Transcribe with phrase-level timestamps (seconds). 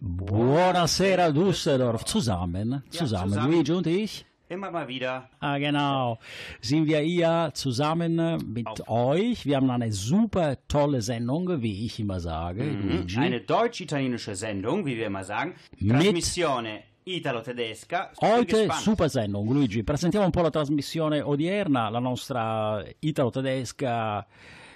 [0.00, 3.52] Buonasera Düsseldorf, zusammen, Ja, zusammen, zusammen.
[3.52, 4.24] Luigi und ich.
[4.48, 5.28] Immer mal wieder.
[5.38, 6.18] Ah, genau,
[6.60, 8.16] sind wir hier zusammen
[8.52, 9.46] mit euch.
[9.46, 13.16] Wir haben eine super tolle Sendung, wie ich immer sage, Luigi.
[13.18, 15.54] Eine deutsch-italienische Sendung, wie wir immer sagen.
[15.78, 16.80] Mit- Trasmissione
[17.16, 18.12] italo-tedesca.
[18.20, 18.80] Heute gespannt.
[18.82, 19.82] super Sendung, Luigi.
[19.82, 24.26] Presentiamo un po' la trasmissione odierna, la nostra italo-tedesca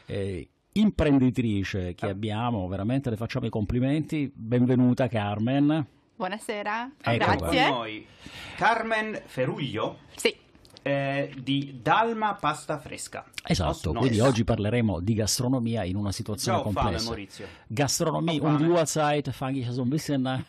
[0.06, 4.30] eh, imprenditrice che abbiamo, veramente le facciamo i complimenti.
[4.34, 5.86] Benvenuta Carmen.
[6.16, 7.68] Buonasera, Ecco Con grazie.
[7.68, 8.06] noi
[8.56, 10.32] Carmen Feruglio Sì,
[10.82, 13.24] eh, di Dalma Pasta Fresca.
[13.44, 14.28] Esatto, Aus quindi Neuss.
[14.28, 17.08] oggi parleremo di Gastronomia in una situazione Ciao, Fame, complessa.
[17.08, 17.46] Maurizio.
[17.66, 18.66] Gastronomie Fame.
[18.68, 20.44] Uhrzeit fange ich so ein bisschen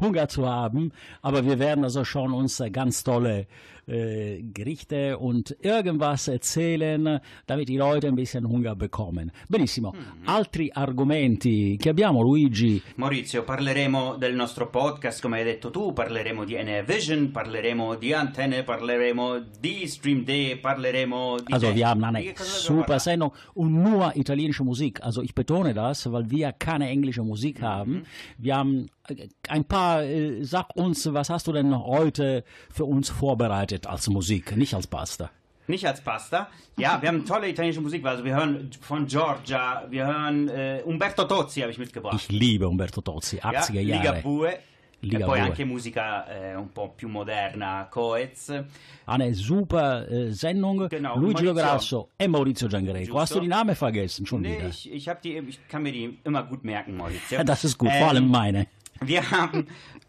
[0.00, 3.46] Hunger zu haben, aber wir werden also schon uns ganz tolle
[3.86, 9.30] äh, Gerichte und irgendwas erzählen, damit die Leute ein bisschen Hunger bekommen.
[9.48, 10.28] Benissimo, Mhm.
[10.28, 12.82] altri argomenti che abbiamo Luigi?
[12.96, 18.62] Maurizio, parleremo del nostro podcast, come hai detto tu, parleremo di NVision, parleremo di antenne,
[18.64, 21.52] parleremo di Stream Day, parleremo di...
[21.52, 22.98] Also wir haben eine super?
[22.98, 25.02] Sendung und nur italienische Musik.
[25.02, 28.04] Also ich betone das, weil wir keine englische Musik haben.
[28.38, 33.10] Wir haben äh, ein paar, äh, sag uns, was hast du denn heute für uns
[33.10, 35.30] vorbereitet als Musik, nicht als Pasta?
[35.66, 36.48] Nicht als Pasta.
[36.76, 38.04] Ja, wir haben tolle italienische Musik.
[38.06, 42.14] Also wir hören von Giorgia, wir hören äh, Umberto Tozzi habe ich mitgebracht.
[42.14, 44.22] Ich liebe Umberto Tozzi, 80er ja, Jahre.
[44.22, 44.58] Bue.
[45.00, 48.64] Liga e poi anche musica eh, un po' più moderna, Coez.
[49.04, 50.88] Eine super äh, Sendung.
[50.88, 51.52] Genau, Luigi.
[51.52, 53.04] Grasso e Maurizio Giangreco.
[53.04, 53.18] Giusto.
[53.18, 54.68] Hast du die Namen vergessen schon Nee, wieder?
[54.68, 57.42] ich, ich, die, ich kann mir die immer gut merken, Maurizio.
[57.44, 58.66] Das ist gut, Ähm, vor allem meine.
[59.00, 59.66] Wir haben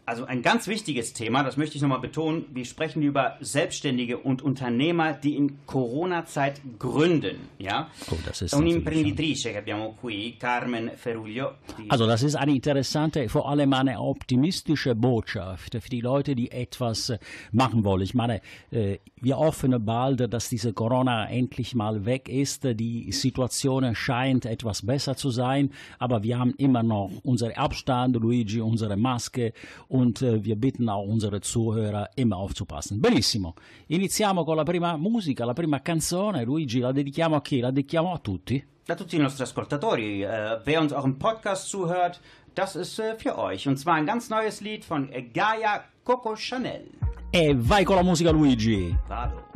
[0.08, 2.46] also ein ganz wichtiges Thema, das möchte ich nochmal betonen.
[2.54, 7.36] Wir sprechen über Selbstständige und Unternehmer, die in Corona-Zeit gründen.
[7.58, 7.90] Ja?
[8.10, 11.52] Oh, das ist Un'imprenditrice che abbiamo qui, Carmen Feruglio.
[11.78, 16.50] Die Also das ist eine interessante, vor allem eine optimistische Botschaft für die Leute, die
[16.50, 17.18] etwas äh,
[17.52, 18.02] machen wollen.
[18.02, 18.40] Ich meine,
[18.70, 22.64] äh, wir hoffen bald, dass diese Corona endlich mal weg ist.
[22.64, 28.62] Die Situation scheint etwas besser zu sein, aber wir haben immer noch unseren Abstand, Luigi,
[28.62, 29.52] unsere Maske
[29.88, 33.00] und äh, wir bitten auch unsere Zuhörer immer aufzupassen.
[33.00, 33.54] Benissimo.
[33.88, 36.44] Iniziamo con la prima musica, la prima canzone.
[36.44, 37.60] Luigi, la dedichiamo a chi?
[37.60, 38.64] La dedichiamo a tutti.
[38.84, 42.20] Da tutti i nostri ascoltatori, äh, wer uns auch im Podcast zuhört,
[42.54, 43.68] das ist äh, für euch.
[43.68, 46.88] Und zwar ein ganz neues Lied von Gaia Coco Chanel.
[47.30, 48.96] E vai con la musica, Luigi.
[49.06, 49.46] Vado.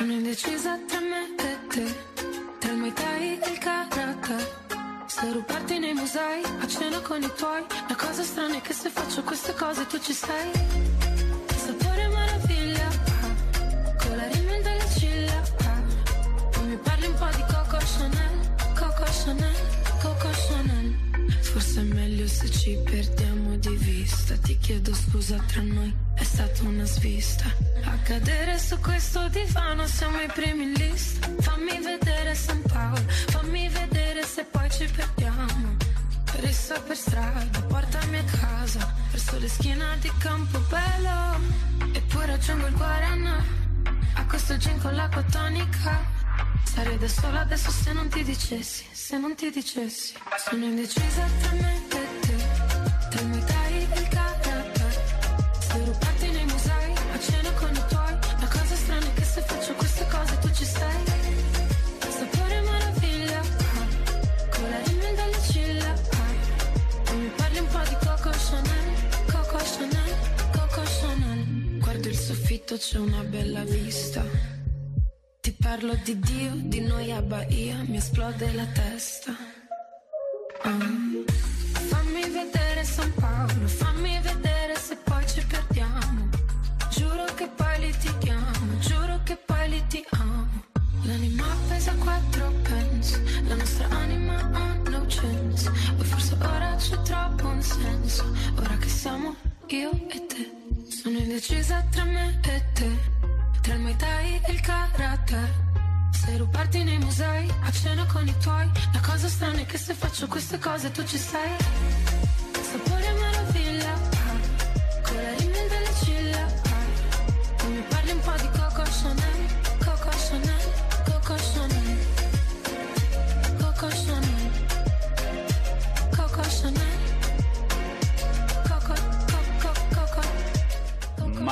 [0.00, 1.94] Sono indecisa tra me e te,
[2.70, 3.58] tra il Muay Thai e il.
[5.06, 8.88] Se rubarti nei musei, a cena con i tuoi, la cosa strana è che se
[8.88, 10.50] faccio queste cose tu ci sei.
[11.56, 16.62] Sapore meraviglia, ah, con la rimel delle ciglia, ah.
[16.62, 17.39] Mi parli un po' di
[21.52, 24.36] Forse è meglio se ci perdiamo di vista.
[24.36, 27.44] Ti chiedo scusa tra noi, è stata una svista.
[27.82, 31.28] A cadere su questo divano siamo i primi in lista.
[31.40, 35.76] Fammi vedere San Paolo, fammi vedere se poi ci perdiamo.
[36.38, 41.40] Rissa per strada, portami a casa, verso le schiena di Campobello.
[41.92, 43.44] E poi raggiungo il Guarana,
[44.14, 46.19] a questo gin con l'acqua tonica.
[46.74, 50.14] Sarei da sola adesso se non ti dicessi, se non ti dicessi.
[50.48, 52.02] Sono indecisa tra me e te,
[53.10, 53.98] tra Muay Thai e
[55.78, 58.14] il rubarti nei musei, a cena con i tuoi.
[58.40, 61.02] La cosa strana è che se faccio queste cose tu ci sei.
[62.18, 63.86] Sapore meraviglia, ah,
[64.54, 65.92] con la rimel delle ciglia.
[65.92, 67.10] ah.
[67.10, 68.88] E mi parli un po' di Coco Chanel,
[69.26, 70.14] Coco Chanel,
[70.52, 71.78] Coco Chanel.
[71.78, 74.24] Guardo il soffitto, c'è una bella vista.
[75.70, 79.30] Ti parlo di Dio, di noi a Bahia, mi esplode la testa.
[80.62, 80.76] Ah.
[81.90, 86.28] Fammi vedere San Paolo, fammi vedere se poi ci perdiamo.
[86.90, 90.48] Giuro che poi litighiamo, giuro che poi litighiamo.
[91.04, 95.68] L'anima pesa quattro pence, la nostra anima ha no chance.
[95.68, 98.24] O forse ora c'è troppo un senso,
[98.58, 99.36] ora che siamo
[99.68, 100.50] io e te.
[100.88, 103.19] Sono indecisa tra me e te,
[103.60, 105.68] tra il Muay Thai e il Karate.
[106.10, 109.94] Se rubarti nei musei, a cena con i tuoi La cosa strana è che se
[109.94, 111.56] faccio queste cose tu ci sei
[112.60, 117.64] Sapore meraviglia, ah, con la rimel delle ciglia ah.
[117.64, 119.49] E mi parli un po' di Coco Chanel,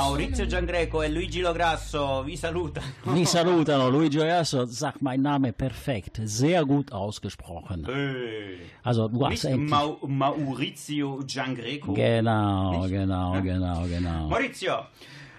[0.09, 2.87] Maurizio Giangreco e Luigi Lograsso vi salutano.
[3.05, 7.85] Vi salutano, Luigi Oyasso sagt mein Name perfekt, sehr gut ausgesprochen.
[7.87, 9.69] Äh, Also du hast Nicht.
[9.69, 11.93] Mau Maurizio Giangreco.
[11.93, 12.91] Genau, Nicht?
[12.91, 13.41] genau, Ja.
[13.41, 14.29] genau, genau.
[14.29, 14.87] Maurizio,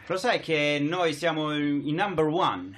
[0.08, 2.76] lo sai che noi siamo in number one?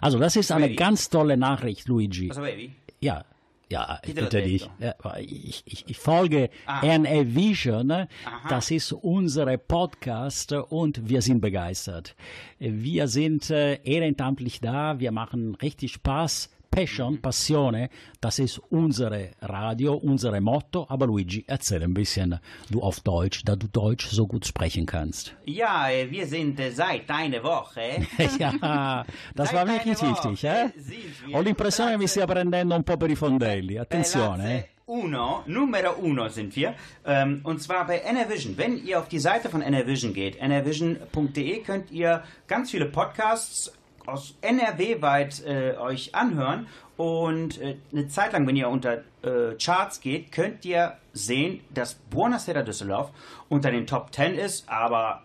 [0.00, 2.26] Also das ist eine ganz tolle Nachricht, Luigi.
[2.28, 2.74] Lo sapevi?
[3.00, 3.24] Ja,
[3.70, 4.00] ja?
[4.78, 6.80] Ja, ich, ich, ich folge Ah.
[6.98, 8.06] NA Vision, Aha.
[8.48, 12.16] das ist unsere Podcast und wir sind begeistert.
[12.58, 16.50] Wir sind äh, ehrenamtlich da, wir machen richtig Spaß.
[16.70, 17.20] Passion, Mhm.
[17.22, 20.86] Passione, das ist unsere Radio, unsere Motto.
[20.88, 22.38] Aber Luigi, erzähl ein bisschen
[22.70, 25.34] du auf Deutsch, da du Deutsch so gut sprechen kannst.
[25.44, 28.06] Ja, äh, wir sind äh, seit einer Woche.
[28.38, 29.04] ja,
[29.34, 30.44] das Seit war wirklich wichtig.
[30.44, 30.70] Eh?
[31.32, 33.78] Ho l'impressione che mi stia prendendo un po' per i fondelli.
[33.78, 34.58] Attenzione.
[34.58, 34.68] Eh?
[34.88, 36.74] Uno, Numero Uno sind wir.
[37.04, 38.56] Ähm, und zwar bei NRVision.
[38.56, 43.70] Wenn ihr auf die Seite von NRVision geht, nrvision.de, könnt ihr ganz viele Podcasts
[44.08, 46.66] aus NRW weit äh, euch anhören.
[46.96, 51.94] Und äh, eine Zeit lang, wenn ihr unter äh, Charts geht, könnt ihr sehen, dass
[51.94, 53.10] Buonasera Düsseldorf
[53.48, 55.22] unter den Top 10 ist, aber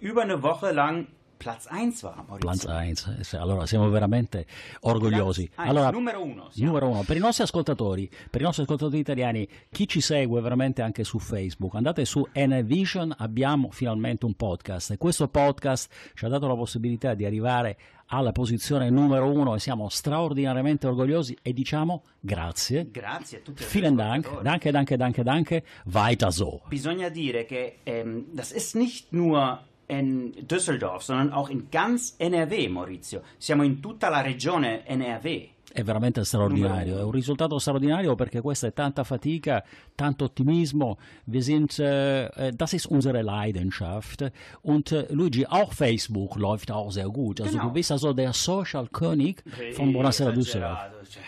[0.00, 1.08] über eine Woche lang
[1.40, 2.24] Platz 1 war.
[2.28, 2.50] Maurizio.
[2.50, 4.46] Platz 1, allora siamo veramente
[4.80, 5.50] orgogliosi.
[5.54, 6.72] Platz Allora, numero uno, siamo.
[6.72, 7.02] numero uno.
[7.02, 11.18] Per i nostri ascoltatori, per i nostri ascoltatori italiani, chi ci segue veramente anche su
[11.18, 16.56] Facebook, andate su NVision, abbiamo finalmente un podcast e questo podcast ci ha dato la
[16.56, 17.78] possibilità di arrivare
[18.10, 22.90] alla posizione numero uno e siamo straordinariamente orgogliosi e diciamo grazie.
[22.90, 23.64] Grazie a tutti.
[23.64, 26.62] Vielen Dank, danke, danke, danke, danke, weiter so.
[26.68, 32.68] Bisogna dire che ehm, das ist nicht nur in Düsseldorf, sondern auch in ganz NRW,
[32.68, 33.22] Maurizio.
[33.38, 35.48] Siamo in tutta la regione NRW.
[35.72, 39.62] È veramente straordinario, è un risultato straordinario perché questa è tanta fatica,
[39.94, 40.98] tanto Optimismo.
[41.26, 44.30] Wir sind, äh, das ist unsere Leidenschaft.
[44.62, 47.40] Und äh, Luigi, auch Facebook läuft auch sehr gut.
[47.40, 47.64] Also Genau.
[47.68, 49.42] du bist also der Social König
[49.74, 50.78] von Buonasera Düsseldorf.
[50.78, 51.22] Esagerato, cioè,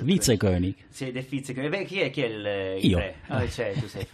[0.00, 0.74] Vizekönig.
[0.98, 1.86] Der Vizekönig.
[1.86, 2.98] Chi è, chi è il, il Io.
[2.98, 3.14] re?
[3.28, 4.06] Ah, cioè, tu sei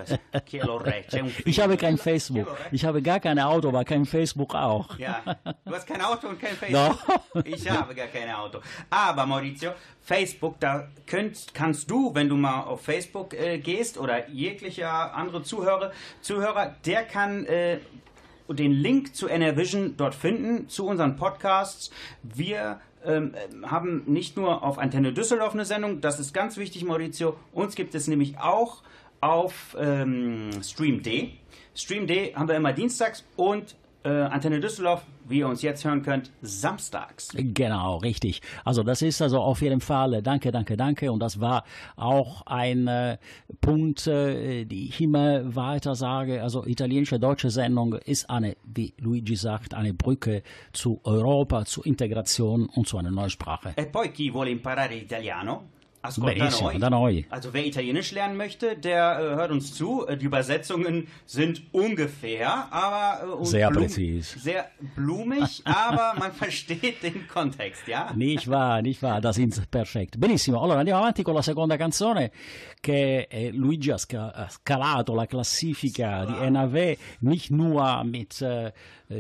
[0.45, 1.05] Chi è lo re?
[1.09, 1.63] C'è un Ich figlio.
[1.63, 2.49] habe kein Facebook.
[2.71, 4.99] Ich habe gar kein Auto, aber kein Facebook auch.
[4.99, 5.23] Ja,
[5.65, 6.99] du hast kein Auto und kein Facebook.
[7.35, 7.43] No.
[7.45, 8.61] Ich habe gar kein Auto.
[8.91, 14.29] Aber Maurizio, Facebook, da könnt, kannst du, wenn du mal auf Facebook äh, gehst oder
[14.29, 17.79] jeglicher andere Zuhörer, Zuhörer, der kann äh,
[18.49, 21.91] den Link zu NRVision dort finden, zu unseren Podcasts.
[22.23, 23.35] Wir ähm,
[23.65, 27.37] haben nicht nur auf Antenne Düsseldorf eine Sendung, das ist ganz wichtig, Maurizio.
[27.53, 28.83] Uns gibt es nämlich auch
[29.21, 31.35] auf ähm, Stream D.
[31.75, 36.03] Stream D haben wir immer dienstags und äh, Antenne Düsseldorf, wie ihr uns jetzt hören
[36.03, 37.29] könnt, samstags.
[37.35, 38.43] Genau, richtig.
[38.65, 41.13] Also das ist also auf jeden Fall äh, danke, danke, danke.
[41.13, 41.65] Und das war
[41.97, 43.19] auch ein äh,
[43.61, 46.43] Punkt, äh, die ich immer weiter sage.
[46.43, 52.67] Also italienische deutsche Sendung ist eine, wie Luigi sagt, eine Brücke zu Europa, zu Integration
[52.67, 53.75] und zu einer neuen Sprache.
[53.77, 55.63] E poi chi vuole imparare l'italiano,
[56.03, 56.79] ascolta Benissimo, noi.
[56.79, 57.27] da noi.
[57.31, 60.07] Also wer Italienisch lernen möchte, der äh, hört uns zu.
[60.07, 64.33] Äh, Die Übersetzungen sind ungefähr, aber äh, Sehr präzis.
[64.33, 68.13] Sehr blumig, aber man versteht den Kontext, ja?
[68.15, 70.19] Nicht wahr, nicht wahr, das ist perfetto.
[70.19, 72.31] Benissimo, allora andiamo avanti con la seconda canzone
[72.81, 78.73] che Luigi ha, sca- ha scalato la classifica di NAV nicht nur mit äh,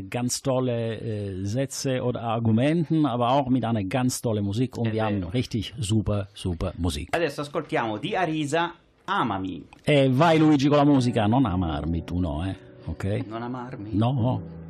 [0.08, 4.92] ganz tolle äh, Sätze oder Argumenten, aber auch mit einer ganz tolle Musik und È
[4.92, 7.14] wir haben richtig super, super Musik.
[7.14, 8.72] Adesso ascoltiamo di Arisa
[9.04, 9.64] Amami.
[9.84, 12.56] E vai Luigi con la musica, non amarmi tu no, eh,
[12.86, 13.24] ok?
[13.28, 13.90] Non amarmi.
[13.92, 14.61] No, no.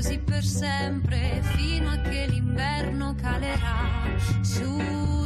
[0.00, 5.19] Così per sempre fino a che l'inverno calerà su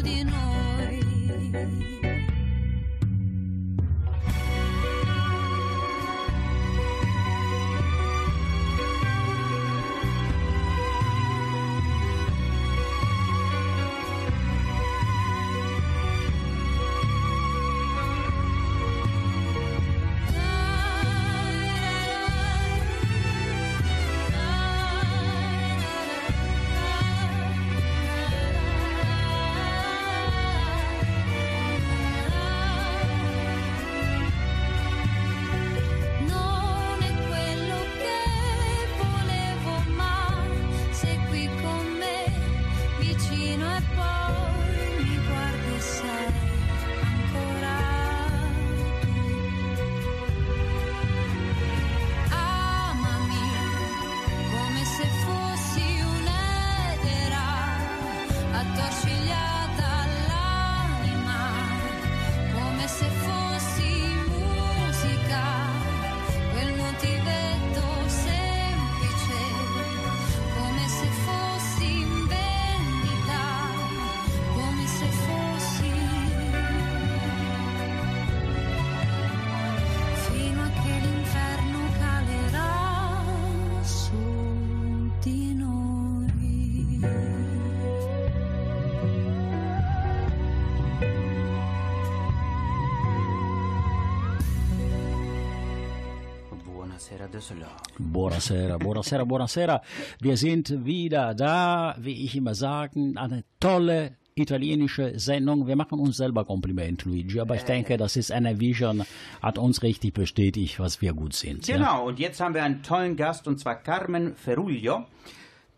[97.35, 97.73] Düsseldorf.
[97.99, 99.83] Buonasera, buonasera, buonasera.
[100.21, 105.67] Wir sind wieder da, wie ich immer sage, eine tolle italienische Sendung.
[105.67, 109.05] Wir machen uns selber Kompliment, Luigi, aber ich denke, das ist eine Vision,
[109.43, 111.67] hat uns richtig bestätigt, was wir gut sind.
[111.67, 111.77] Ja?
[111.77, 115.05] Genau, und jetzt haben wir einen tollen Gast und zwar Carmen Feruglio.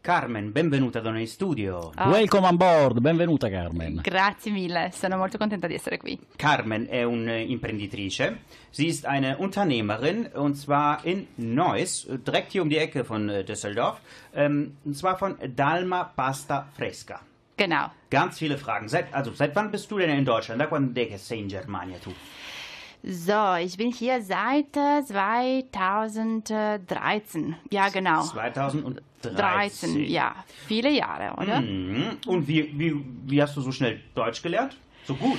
[0.06, 1.90] Carmen, benvenuta da noi in studio.
[1.96, 3.98] Welcome on board, benvenuta Carmen.
[4.04, 6.16] Grazie mille, sono molto contenta di essere qui.
[6.36, 8.38] Carmen è un'imprenditrice.
[8.70, 13.42] Sie ist eine Unternehmerin und zwar in Neuss, direkt hier um die Ecke von äh,
[13.42, 14.00] Düsseldorf.
[14.32, 17.22] Ähm, und zwar von Dalma Pasta Fresca.
[17.56, 17.90] Genau.
[18.08, 18.88] Ganz viele Fragen.
[18.88, 20.60] Seit, also, seit wann bist du denn in Deutschland?
[20.60, 22.12] Da quando sei in Germania tu?
[23.08, 27.54] So, ich bin hier seit äh, 2013.
[27.70, 28.22] Ja, genau.
[28.22, 29.36] 2013.
[29.36, 30.34] 13, ja.
[30.66, 31.60] Viele Jahre, oder?
[31.60, 32.16] Mhm.
[32.26, 32.96] Und wie, wie,
[33.26, 34.76] wie hast du so schnell Deutsch gelernt?
[35.04, 35.38] So gut.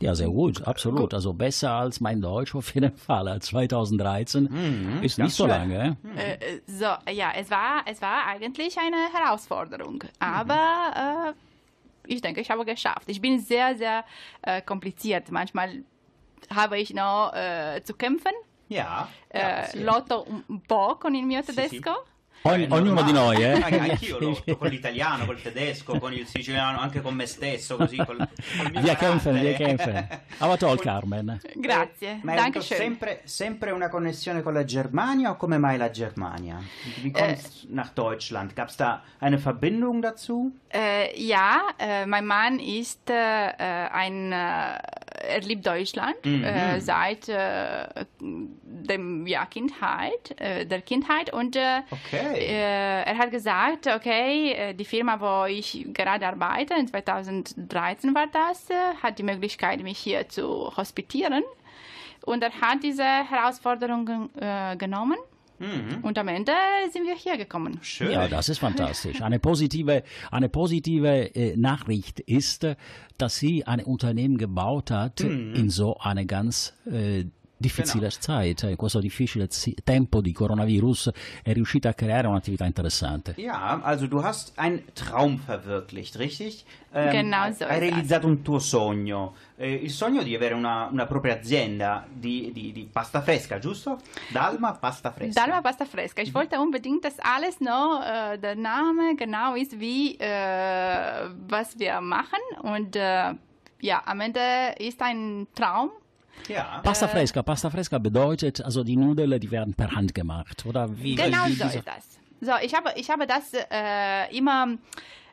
[0.00, 1.14] Ja, sehr gut, absolut.
[1.14, 3.28] Also besser als mein Deutsch auf jeden Fall.
[3.28, 5.56] Als 2013 ist nicht so schnell.
[5.56, 5.96] lange.
[6.16, 10.02] Äh, äh, so, ja, es war, es war eigentlich eine Herausforderung.
[10.18, 11.32] Aber äh,
[12.12, 13.04] ich denke, ich habe geschafft.
[13.06, 14.04] Ich bin sehr, sehr
[14.42, 15.30] äh, kompliziert.
[15.30, 15.84] Manchmal
[16.50, 18.32] habe ich noch äh, zu kämpfen.
[18.68, 19.08] Ja.
[19.28, 19.82] Eh, ja, sì.
[19.82, 21.54] lotto un po' con il mio sì.
[21.54, 22.04] tedesco.
[22.46, 23.52] Ogni- Eh, ognuno di noi, eh?
[23.52, 27.96] Anche- Anch'io lotto con l'italiano, col tedesco, con il siciliano, anche con me stesso, così.
[27.96, 29.54] Col, col mio Wir kämpfen, carattere.
[29.54, 30.08] kämpfen.
[30.40, 31.40] Aber toll, Carmen.
[31.54, 32.76] Grazie, Ma Dankeschön.
[32.76, 36.60] sempre, sempre una connessione con la Germania o come mai la Germania?
[37.00, 38.52] Wie kommst nach Deutschland?
[38.54, 40.52] Gab es da eine Verbindung dazu?
[40.70, 43.14] Äh, ja, äh, mein Mann ist äh,
[43.56, 44.78] äh, ein, äh,
[45.28, 51.32] er liebt Deutschland äh, seit äh, dem ja, Kindheit, äh, der Kindheit.
[51.32, 52.38] Und äh, Okay.
[52.38, 58.26] äh, er hat gesagt, okay, äh, die Firma, wo ich gerade arbeite, in 2013 war
[58.32, 61.42] das, äh, hat die Möglichkeit, mich hier zu hospitieren.
[62.24, 64.76] Und er hat diese Herausforderung äh,
[65.64, 66.52] genommen und am Ende
[66.92, 67.78] sind wir hier gekommen.
[67.82, 68.10] Schön.
[68.10, 69.22] Ja, das ist fantastisch.
[69.22, 72.66] Eine positive, eine positive äh, Nachricht ist,
[73.18, 77.24] dass sie ein Unternehmen gebaut hat in so einer ganz äh,
[77.68, 81.10] difficile Zeit, in questo difficile zi- tempo di coronavirus,
[81.42, 83.34] è riuscita a creare un'attività interessante.
[83.36, 86.64] Ja, also du hast einen Traum verwirklicht, richtig?
[86.92, 91.06] Ähm, Genau so Hai realizzato un tuo sogno, eh, il sogno di avere una, una
[91.06, 93.98] propria azienda di, di- di pasta fresca, giusto?
[94.30, 95.40] Dalma Pasta Fresca.
[95.40, 96.22] Dalma Pasta Fresca.
[96.22, 102.00] Ich wollte unbedingt, dass alles noch äh, der Name genau ist, wie äh, was wir
[102.00, 102.40] machen.
[102.62, 103.34] Und äh,
[103.80, 105.90] ja, am Ende ist ein Traum
[106.48, 106.80] Ja.
[106.82, 111.14] Pasta fresca, Pasta fresca bedeutet, also die Nudeln, die werden per Hand gemacht, oder wie?
[111.14, 112.08] Genau wie, so diese- ist das.
[112.40, 114.76] So, ich habe, ich habe das äh, immer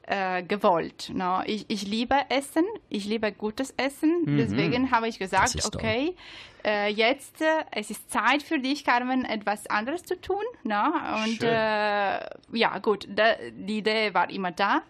[0.03, 1.11] äh, gewollt.
[1.13, 1.41] No?
[1.45, 4.23] Ich, ich liebe Essen, ich liebe gutes Essen.
[4.37, 6.15] Deswegen habe ich gesagt, okay,
[6.63, 10.43] äh, jetzt äh, es ist Zeit für dich, Carmen, etwas anderes zu tun.
[10.63, 10.85] No?
[11.25, 11.49] Und Schön.
[11.49, 12.19] äh,
[12.53, 14.81] ja, gut, da, die Idee war immer da.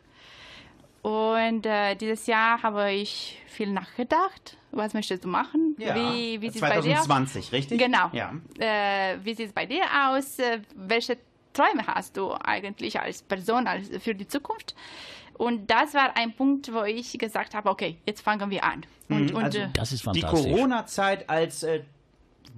[1.02, 4.58] Und äh, dieses Jahr habe ich viel nachgedacht.
[4.72, 5.76] Was möchtest du machen?
[5.80, 5.96] Ja.
[5.96, 7.06] Wie, wie sieht es bei dir aus?
[7.06, 7.80] 2020, richtig?
[7.80, 8.10] Genau.
[8.14, 8.34] Ja.
[8.60, 10.38] Äh, wie sieht es bei dir aus?
[10.40, 11.18] Äh, Welche
[11.54, 14.76] Träume hast du eigentlich als Person als für die Zukunft?
[15.34, 18.86] Und das war ein Punkt, wo ich gesagt habe, okay, jetzt fangen wir an.
[19.10, 20.52] Und, und also äh, Das ist Die fantastisch.
[20.52, 21.82] Corona-Zeit als äh,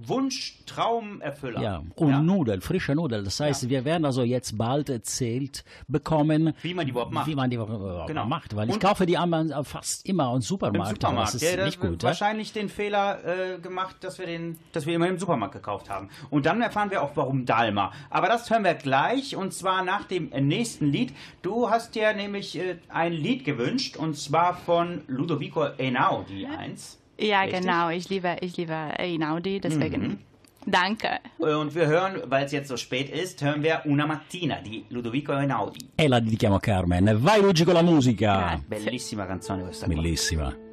[0.06, 1.60] Wunsch-Traumerfüller.
[1.62, 3.24] Ja, und Nudeln, frische Nudeln.
[3.24, 7.26] Das heißt, wir werden also jetzt bald erzählt bekommen, Wie man die überhaupt macht.
[7.26, 8.26] Wie man die überhaupt Genau.
[8.26, 8.54] macht.
[8.56, 10.78] Weil ich Und- kaufe die einmal fast immer im Im Supermarkt.
[10.80, 11.34] aber Supermarkt.
[11.34, 12.02] Das Ja, ist da nicht gut.
[12.02, 12.08] Ja?
[12.08, 16.08] wahrscheinlich den Fehler äh, gemacht, dass wir, den, dass wir immer im Supermarkt gekauft haben.
[16.30, 17.92] Und dann erfahren wir auch, warum Dalma.
[18.10, 21.12] Aber das hören wir gleich und zwar nach dem äh, nächsten Lied.
[21.42, 26.98] Du hast dir nämlich äh, ein Lied gewünscht und zwar von Ludovico Einaudi 1.
[27.18, 27.60] ja, Richtig?
[27.60, 30.18] genau, ich liebe, ich liebe Einaudi, deswegen Mhm.
[30.66, 31.08] danke.
[31.38, 35.32] Und wir hören, weil es jetzt so spät ist, hören wir Una Mattina di Ludovico
[35.32, 35.88] Einaudi.
[35.96, 37.18] E la dedichiamo a Carmen.
[37.22, 38.36] Vai Luigi con la musica.
[38.36, 38.64] Grazie.
[38.66, 40.63] Bellissima canzone questa qua.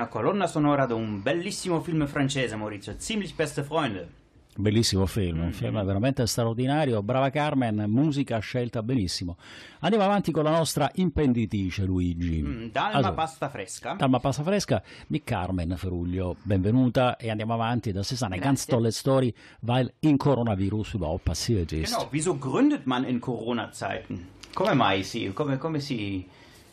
[0.00, 2.94] Una colonna sonora da un bellissimo film francese, Maurizio.
[2.96, 4.08] Ziemlich beste Freunde.
[4.56, 7.02] Bellissimo film, un film veramente straordinario.
[7.02, 9.36] Brava Carmen, musica scelta benissimo.
[9.80, 12.40] Andiamo avanti con la nostra imprenditrice Luigi.
[12.40, 13.92] Mm, Dalma Also, pasta fresca.
[13.92, 16.36] Dalma Pasta Fresca mit Carmen Feruglio.
[16.44, 17.92] Benvenuta e andiamo avanti.
[17.92, 21.92] Das ist eine ganz tolle Story, weil in Coronavirus überhaupt passiert ist.
[21.92, 24.28] Genau, wieso gründet man in Corona-Zeiten?
[24.54, 26.26] Come mai si, come, come si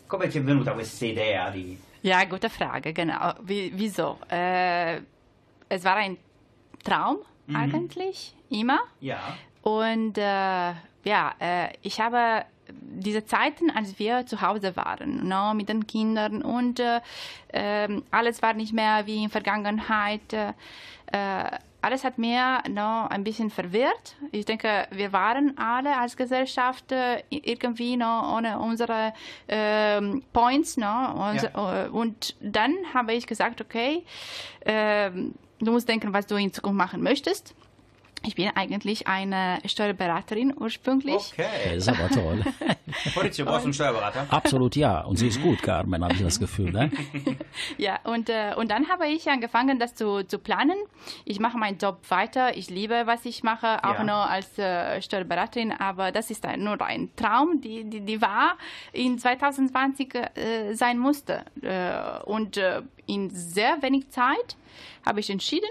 [0.07, 1.77] Come ti è venuta questa idea di...
[2.01, 3.33] Ja, gute Frage, genau.
[3.41, 4.17] Wie, wieso?
[4.29, 5.01] Äh,
[5.69, 6.17] es war ein
[6.83, 7.17] Traum
[7.53, 8.79] eigentlich, immer.
[8.99, 9.19] Ja.
[9.61, 15.69] Und äh, ja, äh, ich habe diese Zeiten, als wir zu Hause waren, no, mit
[15.69, 16.99] den Kindern und äh,
[17.53, 20.33] ähm, alles war nicht mehr wie in Vergangenheit.
[21.81, 24.15] Äh, äh, alles hat mir no, ein bisschen verwirrt.
[24.31, 29.13] Ich denke, wir waren alle als Gesellschaft äh, irgendwie no, ohne unsere
[29.47, 30.77] ähm, Points.
[30.77, 34.03] No, und, äh, und dann habe ich gesagt, okay,
[34.65, 37.55] ähm, du musst denken, was du in Zukunft machen möchtest.
[38.27, 41.31] Ich bin eigentlich eine Steuerberaterin ursprünglich.
[41.31, 41.47] Okay.
[41.75, 42.43] Das ist aber toll.
[43.15, 44.27] Maurizio, brauchst du einen Steuerberater?
[44.29, 44.99] Absolut ja.
[45.05, 46.71] Und sie ist gut, Carmen, habe ich das Gefühl.
[46.71, 46.91] Ne?
[47.77, 50.75] Ja, und, äh, und dann habe ich angefangen, das zu, zu planen.
[51.23, 52.57] Ich mache meinen Job weiter.
[52.57, 54.03] Ich liebe, was ich mache, auch Ja.
[54.03, 55.71] nur als äh, Steuerberaterin.
[55.71, 58.57] Aber das ist ein, nur ein Traum, die, die, die war
[58.91, 61.45] in 2020 äh, sein musste.
[61.61, 64.57] Äh, und äh, in sehr wenig Zeit
[65.05, 65.69] habe ich entschieden.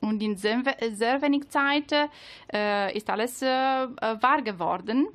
[0.00, 1.92] Und in sehr, sehr wenig Zeit
[2.52, 5.08] äh, ist alles äh, wahr geworden.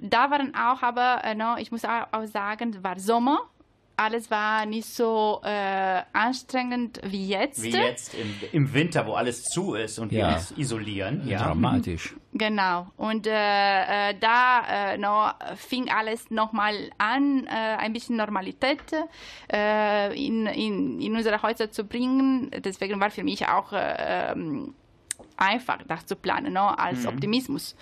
[0.00, 3.40] Da waren auch, aber äh, no, ich muss auch, auch sagen, war Sommer.
[4.00, 7.62] Alles war nicht so äh, anstrengend wie jetzt.
[7.62, 10.34] Wie jetzt im, im Winter, wo alles zu ist und wir Ja.
[10.34, 11.28] uns isolieren.
[11.28, 11.42] Ja.
[11.42, 12.14] Dramatisch.
[12.32, 12.86] Genau.
[12.96, 18.80] Und äh, äh, da äh, no, fing alles nochmal an, äh, ein bisschen Normalität
[19.52, 22.50] äh, in, in, in unsere Häuser zu bringen.
[22.64, 24.72] Deswegen war für mich auch äh, ähm,
[25.36, 27.76] einfach, das zu planen, no, als Optimismus.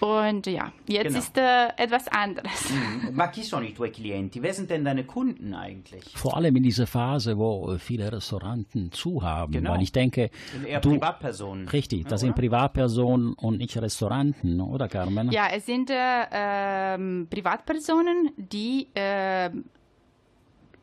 [0.00, 1.18] Und ja, jetzt Genau.
[1.18, 2.72] ist äh, etwas anderes.
[3.12, 4.40] Ma chi sono i tuoi clienti?
[4.42, 6.04] Wer sind denn deine Kunden eigentlich?
[6.14, 9.52] Vor allem in dieser Phase, wo äh, viele Restauranten zu haben.
[9.52, 9.72] Genau.
[9.72, 11.68] Weil ich denke, Sind eher du, Privatpersonen.
[11.68, 12.40] richtig, das Ja, sind oder?
[12.40, 15.30] Privatpersonen und nicht Restauranten, oder Carmen?
[15.32, 15.94] Ja, es sind äh,
[16.32, 19.50] ähm, Privatpersonen, die äh,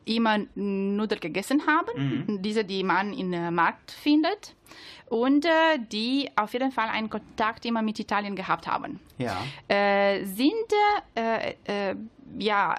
[0.04, 4.54] immer Nudeln gegessen haben, diese, die man im äh, Markt findet
[5.10, 9.00] und äh, die auf jeden Fall einen Kontakt immer mit Italien gehabt haben.
[9.18, 9.36] Ja.
[9.68, 10.52] Äh, sind
[11.14, 11.94] äh, äh,
[12.38, 12.74] ja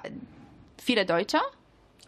[0.78, 1.38] viele Deutsche.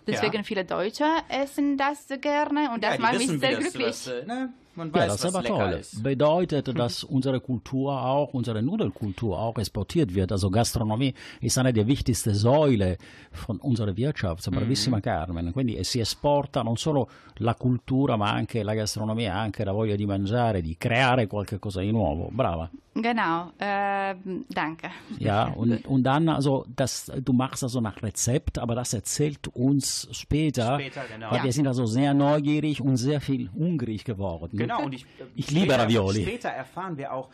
[0.06, 0.42] Deswegen Ja.
[0.42, 3.86] viele Deutsche essen das gerne und das ja, macht mich sehr glücklich.
[3.86, 4.52] was, äh, ne?
[4.74, 5.72] Man Ja, weiß, das ist aber toll.
[5.80, 6.02] ist.
[6.02, 10.32] Bedeutet, dass unsere Kultur auch, unsere Nudelkultur auch exportiert wird.
[10.32, 11.12] Also Gastronomie
[11.42, 12.96] ist eine der wichtigsten Säule
[13.32, 15.52] von unserer Wirtschaft, bravissima Carmen.
[15.52, 17.06] Quindi si esporta non solo
[17.40, 21.82] la cultura, ma anche la gastronomia, anche la voglia di mangiare, di creare qualche cosa
[21.82, 22.30] di nuovo.
[22.32, 22.70] Brava.
[22.94, 24.14] Genau, äh,
[24.48, 24.90] danke.
[25.18, 29.91] Ja, und, und dann, also, das, du machst also nach Rezept, aber das erzählt uns
[30.12, 31.30] später, Später, genau.
[31.30, 31.44] weil Ja.
[31.44, 34.56] wir sind also sehr neugierig und sehr viel hungrig geworden.
[34.56, 36.22] Genau, und ich, Ich liebe Ravioli.
[36.22, 37.28] Später erfahren wir auch,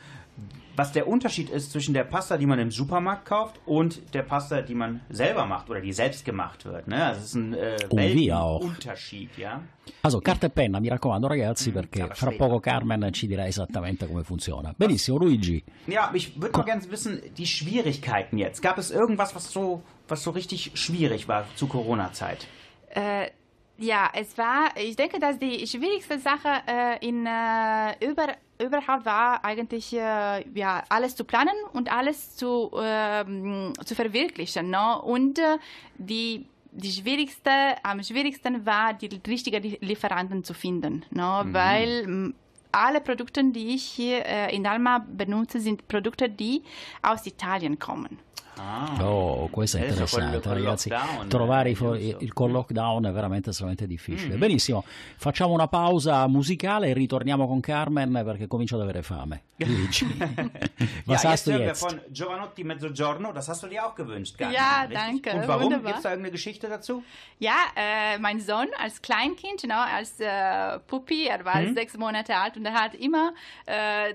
[0.77, 4.63] was der Unterschied ist zwischen der Pasta, die man im Supermarkt kauft, und der Pasta,
[4.63, 6.87] die man selber macht oder die selbst gemacht wird.
[6.87, 7.05] Ne?
[7.05, 8.61] Also es ist ein äh, Und wir auch.
[8.61, 9.61] Weltenunterschied, ja.
[10.03, 12.39] Also, carta e penna, mi raccomando ragazzi, perché aber fra später.
[12.47, 14.73] poco Carmen ci dirà esattamente come funziona.
[14.77, 15.65] Benissimo, Luigi.
[15.87, 18.61] Ja, ich würde mal gerne wissen, die Schwierigkeiten jetzt.
[18.63, 22.47] Gab es irgendwas, was so, was so richtig schwierig war zu Corona-Zeit?
[22.91, 23.31] Äh,
[23.79, 29.45] ja, es war, ich denke, dass die schwierigste Sache äh, in, äh, über, überhaupt war
[29.45, 34.71] eigentlich äh, ja, alles zu planen und alles zu, ähm, zu verwirklichen.
[34.71, 35.01] No?
[35.01, 35.59] Und äh,
[35.97, 37.51] die, die schwierigste,
[37.85, 41.05] am schwierigsten war, die richtigen Lieferanten zu finden.
[41.11, 41.45] No?
[41.47, 42.35] Weil m,
[42.73, 46.63] alle Produkte, die ich hier äh, in Alma benutze, sind Produkte, die
[47.03, 48.19] aus Italien kommen.
[48.61, 49.05] Ah.
[49.05, 50.89] Oh, questo è interessante, ragazzi.
[50.89, 52.25] lockdown, Trovare eh, i for- io so.
[52.25, 54.37] il, col lockdown è veramente estremamente difficile.
[54.37, 54.39] Mm.
[54.39, 54.85] Benissimo,
[55.17, 59.43] facciamo una pausa musicale e ritorniamo con Carmen perché comincio ad avere fame.
[59.57, 60.07] Luigi,
[61.07, 63.33] ja, jetzt du hören wir von Giovanotti Mezzogiorno.
[63.33, 64.99] Das hast du dir auch gewünscht, Gabi, Ja, richtig?
[64.99, 65.63] danke, Und warum?
[65.65, 65.87] wunderbar.
[65.87, 67.03] Gibt es da irgendeine Geschichte dazu?
[67.39, 72.57] Ja, äh, mein Sohn als Kleinkind, genau, als äh, Puppi, er war sechs Monate alt
[72.57, 73.33] und er hat immer
[73.67, 74.15] äh,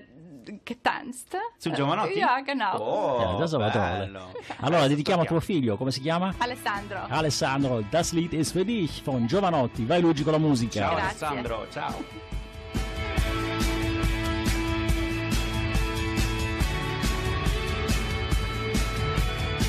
[0.64, 1.36] getanzt.
[1.58, 2.18] Zu Giovanotti?
[2.18, 2.78] Ja, genau.
[2.78, 4.18] Oh, Ja, das ist aber toll.
[4.60, 6.34] Allora, dedichiamo a tuo figlio, come si chiama?
[6.38, 7.06] Alessandro.
[7.08, 9.84] Alessandro, das Lied ist für dich von Giovanotti.
[9.84, 10.80] Vai Luigi con la musica.
[10.80, 11.26] Ciao Grazie.
[11.26, 12.32] Alessandro, ciao.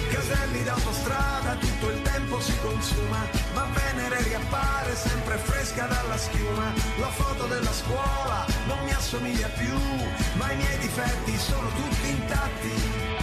[0.10, 6.74] Caselli d'autostrada, tutto il tempo si consuma, ma Venere riappare sempre fresca dalla schiuma.
[6.98, 9.76] La foto della scuola non mi assomiglia più,
[10.38, 13.15] ma i miei difetti sono tutti intatti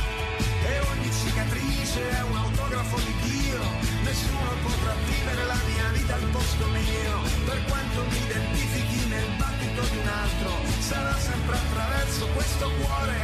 [1.92, 3.60] se è un autografo di Dio,
[4.02, 9.82] nessuno potrà vivere la mia vita al posto mio, per quanto mi identifichi nel battito
[9.92, 10.50] di un altro,
[10.80, 13.18] sarà sempre attraverso questo cuore.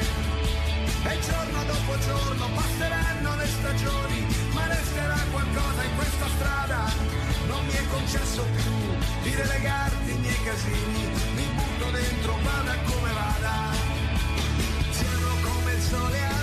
[1.01, 4.19] E giorno dopo giorno passeranno le stagioni,
[4.53, 6.81] ma resterà qualcosa in questa strada.
[7.47, 8.77] Non mi è concesso più
[9.23, 11.03] di relegarti i miei casini,
[11.37, 13.57] mi butto dentro, vada come vada.
[14.91, 16.38] Siamo come il sole a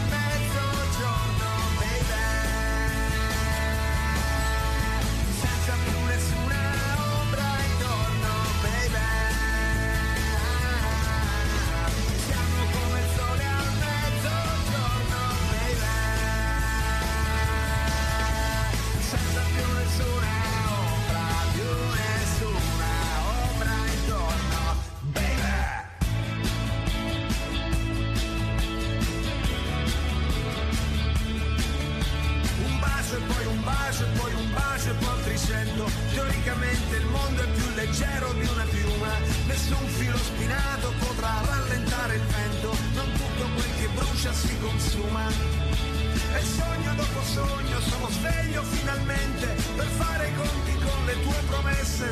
[37.86, 39.12] leggero di una piuma.
[39.46, 42.76] Nessun filo spinato potrà rallentare il vento.
[42.94, 45.28] Non tutto quel che brucia si consuma.
[45.30, 52.06] E sogno dopo sogno sono sveglio finalmente per fare i conti con le tue promesse.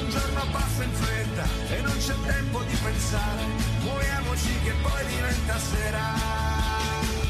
[0.00, 3.44] Un giorno passa in fretta e non c'è tempo di pensare.
[3.80, 6.04] Muoviamoci che poi diventa sera.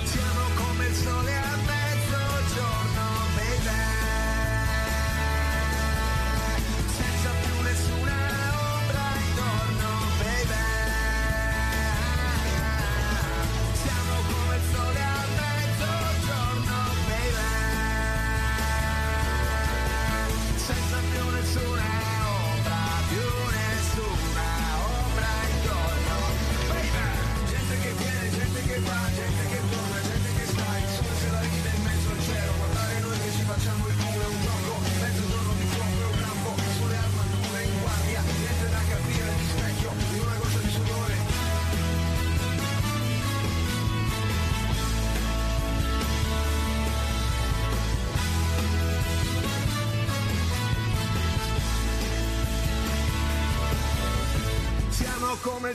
[0.04, 1.49] Siamo come il sole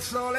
[0.08, 0.30] Siamo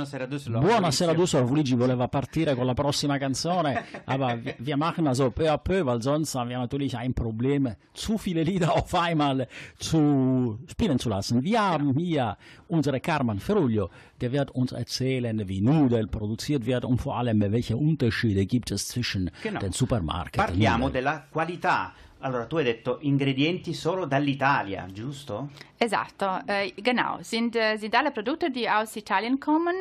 [0.00, 0.64] Buonasera Düsseldorf.
[0.64, 1.12] Buonasera.
[1.14, 5.58] Düsseldorf, Luigi voleva partire con la prossima Canzone, aber wir, wir machen also peu à
[5.58, 9.46] peu, weil sonst haben wir natürlich ein Problem, zu viele Lieder auf einmal
[9.78, 11.42] zu spielen zu lassen.
[11.42, 12.36] Wir haben hier
[12.68, 17.76] unsere Carmen Feruglio, der wird uns erzählen, wie Nudel produziert wird und vor allem, welche
[17.76, 19.60] Unterschiede gibt es zwischen Genau.
[19.60, 21.92] den Supermarkt Parliamo della qualità.
[22.22, 25.48] Allora, tu hai detto ingredienti solo dall'Italia, giusto?
[25.78, 27.16] Esatto, äh, genau.
[27.22, 29.74] Sind, äh, sind alle Produkte, die aus Italien kommen.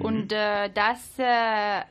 [0.00, 1.82] Und äh, das äh,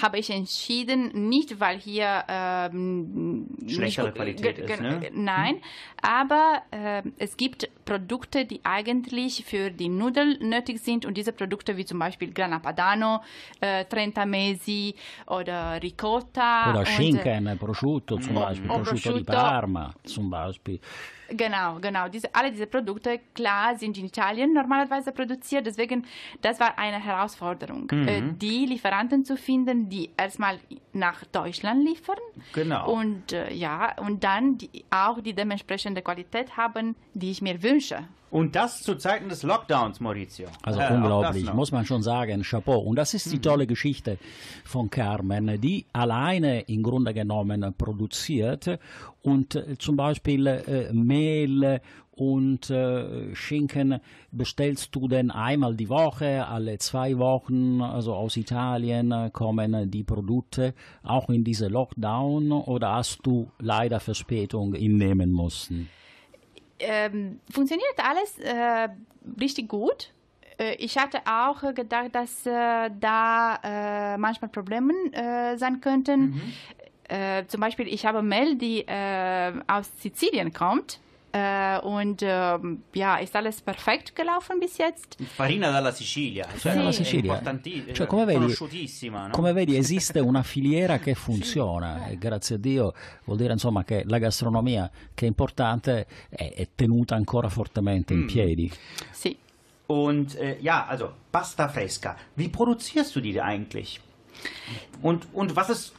[0.00, 5.10] habe ich entschieden, nicht weil hier ähm, Schlechtere nicht- Qualität ist, ne?
[5.12, 5.56] Nein,
[6.00, 11.04] aber äh, es gibt Produkte, die eigentlich für die Nudeln nötig sind.
[11.04, 13.20] Und diese Produkte wie zum Beispiel Grana Padano,
[13.60, 14.94] äh, Trenta Mesi
[15.26, 16.70] oder Ricotta.
[16.70, 19.24] Oder und, Schinken, Prosciutto zum Beispiel, oh, Prosciutto di.
[19.24, 20.80] Parma zum Beispiel.
[21.28, 22.08] Genau, genau.
[22.08, 25.66] Diese, alle diese Produkte, klar, sind in Italien normalerweise produziert.
[25.66, 26.04] Deswegen,
[26.42, 30.58] das war eine Herausforderung, äh, die Lieferanten zu finden, die erstmal
[30.92, 32.18] nach Deutschland liefern.
[32.52, 32.90] Genau.
[32.90, 38.06] Und äh, ja, und dann die, auch die dementsprechende Qualität haben, die ich mir wünsche.
[38.34, 40.48] Und das zu Zeiten des Lockdowns, Maurizio.
[40.62, 42.80] Also Äh, unglaublich, muss man schon sagen, Chapeau.
[42.80, 44.18] Und das ist die tolle Geschichte
[44.64, 48.80] von Carmen, die alleine im Grunde genommen produziert
[49.22, 54.00] und äh, zum Beispiel äh, Mehl und äh, Schinken
[54.32, 60.02] bestellst du denn einmal die Woche, alle zwei Wochen, also aus Italien äh, kommen die
[60.02, 65.88] Produkte auch in diese Lockdown oder hast du leider Verspätung hinnehmen müssen?
[66.78, 68.88] Ähm, funktioniert alles äh,
[69.40, 70.12] richtig gut.
[70.58, 76.40] Äh, Ich hatte auch gedacht, dass äh, da äh, manchmal Probleme äh, sein könnten.
[77.08, 78.84] Äh, zum Beispiel, ich habe Mel, die
[79.66, 81.00] aus Sizilien kommt.
[81.34, 85.16] Äh, und ähm, ja, ist alles perfekt gelaufen bis jetzt.
[85.34, 86.46] Farina dalla Sicilia.
[86.60, 87.42] Cioè, dalla è Sicilia.
[87.92, 89.32] Cioè, come vedi- conosciutissima, no?
[89.32, 92.94] Come vedi esiste una filiera che funziona e grazie a Dio
[93.24, 98.26] vuol dire insomma che la gastronomia che è importante è, è tenuta ancora fortemente in
[98.26, 98.70] piedi.
[99.10, 99.36] Sì.
[99.86, 102.16] Und äh, ja, also Pasta Fresca.
[102.36, 104.00] Wie produzierst du die eigentlich?
[105.02, 105.94] Und, und was ist,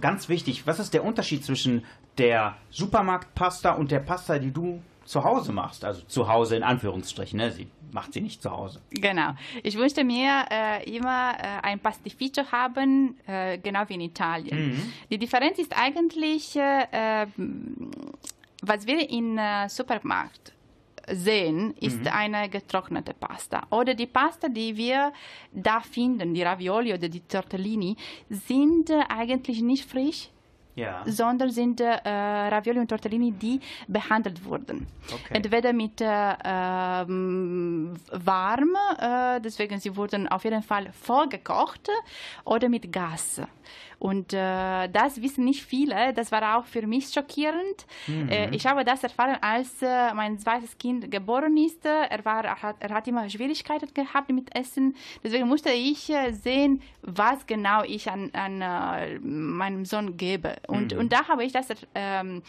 [0.00, 1.84] ganz wichtig, was ist der Unterschied zwischen
[2.18, 5.84] der Supermarktpasta und der Pasta, die du zu Hause machst?
[5.84, 7.50] Also zu Hause in Anführungsstrichen, ne?
[7.50, 8.80] Sie macht sie nicht zu Hause.
[8.90, 9.34] Genau.
[9.62, 14.94] Ich wünschte mir äh, immer äh, ein Pastificio haben, äh, genau wie in Italien.
[15.10, 17.26] Die Differenz ist eigentlich, äh, äh,
[18.62, 20.52] was wir im äh, Supermarkt
[21.10, 23.66] sehen, ist eine getrocknete Pasta.
[23.70, 25.12] Oder die Pasta, die wir
[25.52, 27.96] da finden, die Ravioli oder die Tortellini,
[28.30, 30.28] sind äh, eigentlich nicht frisch,
[30.74, 31.02] Ja.
[31.04, 34.86] sondern sind äh, Ravioli und Tortellini, die behandelt wurden.
[35.06, 35.34] Okay.
[35.34, 41.90] Entweder mit äh, ähm, warm, äh, deswegen sie wurden auf jeden Fall vorgekocht,
[42.44, 43.42] oder mit Gas.
[44.02, 46.12] Und äh, das wissen nicht viele.
[46.12, 47.86] Das war auch für mich schockierend.
[48.08, 51.84] Äh, ich habe das erfahren, als äh, mein zweites Kind geboren ist.
[51.84, 54.96] Er, war, er, hat, er hat immer Schwierigkeiten gehabt mit Essen.
[55.22, 60.56] Deswegen musste ich äh, sehen, was genau ich an, an äh, meinem Sohn gebe.
[60.66, 62.42] Und, und da habe ich das ähm,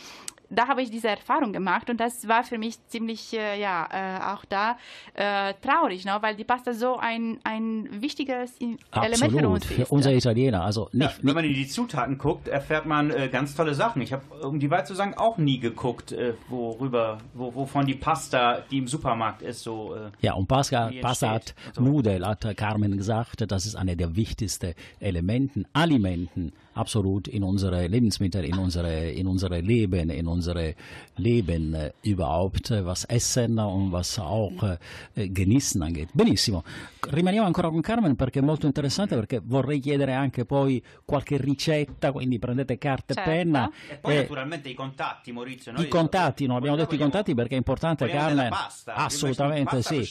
[0.53, 4.33] da habe ich diese Erfahrung gemacht und das war für mich ziemlich, äh, ja, äh,
[4.33, 4.77] auch da
[5.13, 6.17] äh, traurig, ne?
[6.21, 9.91] weil die Pasta so ein, ein wichtiges Element für Absolut, uns für ist.
[9.91, 10.63] unser Italiener.
[10.63, 14.01] Also Ja, nicht, wenn man in die Zutaten guckt, erfährt man äh, ganz tolle Sachen.
[14.01, 17.95] Ich habe, um die Wahrheit zu sagen, auch nie geguckt, äh, worüber, wo, wovon die
[17.95, 19.95] Pasta, die im Supermarkt ist, so.
[19.95, 21.55] Äh, Ja, und Pasta, Pasta hat.
[21.69, 27.87] Also- Nudel, hat Carmen gesagt, das ist eine der wichtigsten Elementen, Alimenten, absolut in unsere
[27.87, 30.75] Lebensmittel, in unsere, in unsere Leben, in unsere
[31.15, 34.77] Leben überhaupt, was Essen und was auch
[35.15, 36.09] äh, Genießen angeht.
[36.13, 36.63] Benissimo,
[37.09, 42.11] rimaniamo ancora con Carmen perché è molto interessante perché vorrei chiedere anche poi qualche ricetta,
[42.11, 43.29] quindi prendete carta e Certo.
[43.29, 43.71] penna.
[43.89, 45.71] e poi e naturalmente i contatti, Maurizio.
[45.71, 48.49] noi- I contatti, non abbiamo detto i contatti perché è importante, Carmen.
[48.49, 48.95] pasta.
[48.95, 50.07] Assolutamente sì.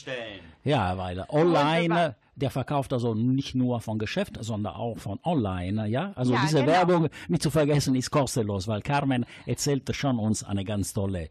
[0.63, 6.11] Ja, weil online, der verkauft also nicht nur von Geschäft, sondern auch von online, ja.
[6.15, 6.71] Also Ja, diese genau.
[6.71, 11.29] Werbung, nicht zu vergessen, ist kostenlos, weil Carmen erzählte schon uns eine ganz tolle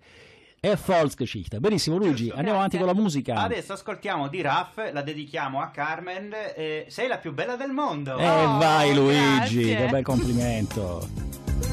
[0.64, 1.60] Erfolgsgeschichte.
[1.60, 3.34] Benissimo, Luigi, andiamo avanti con la musica.
[3.34, 6.32] Adesso ascoltiamo di Raff, la dedichiamo a Carmen.
[6.54, 8.16] eh, sei la più bella del mondo.
[8.16, 9.18] E Oh, vai Luigi,
[9.64, 9.76] grazie.
[9.76, 11.08] che bel complimento.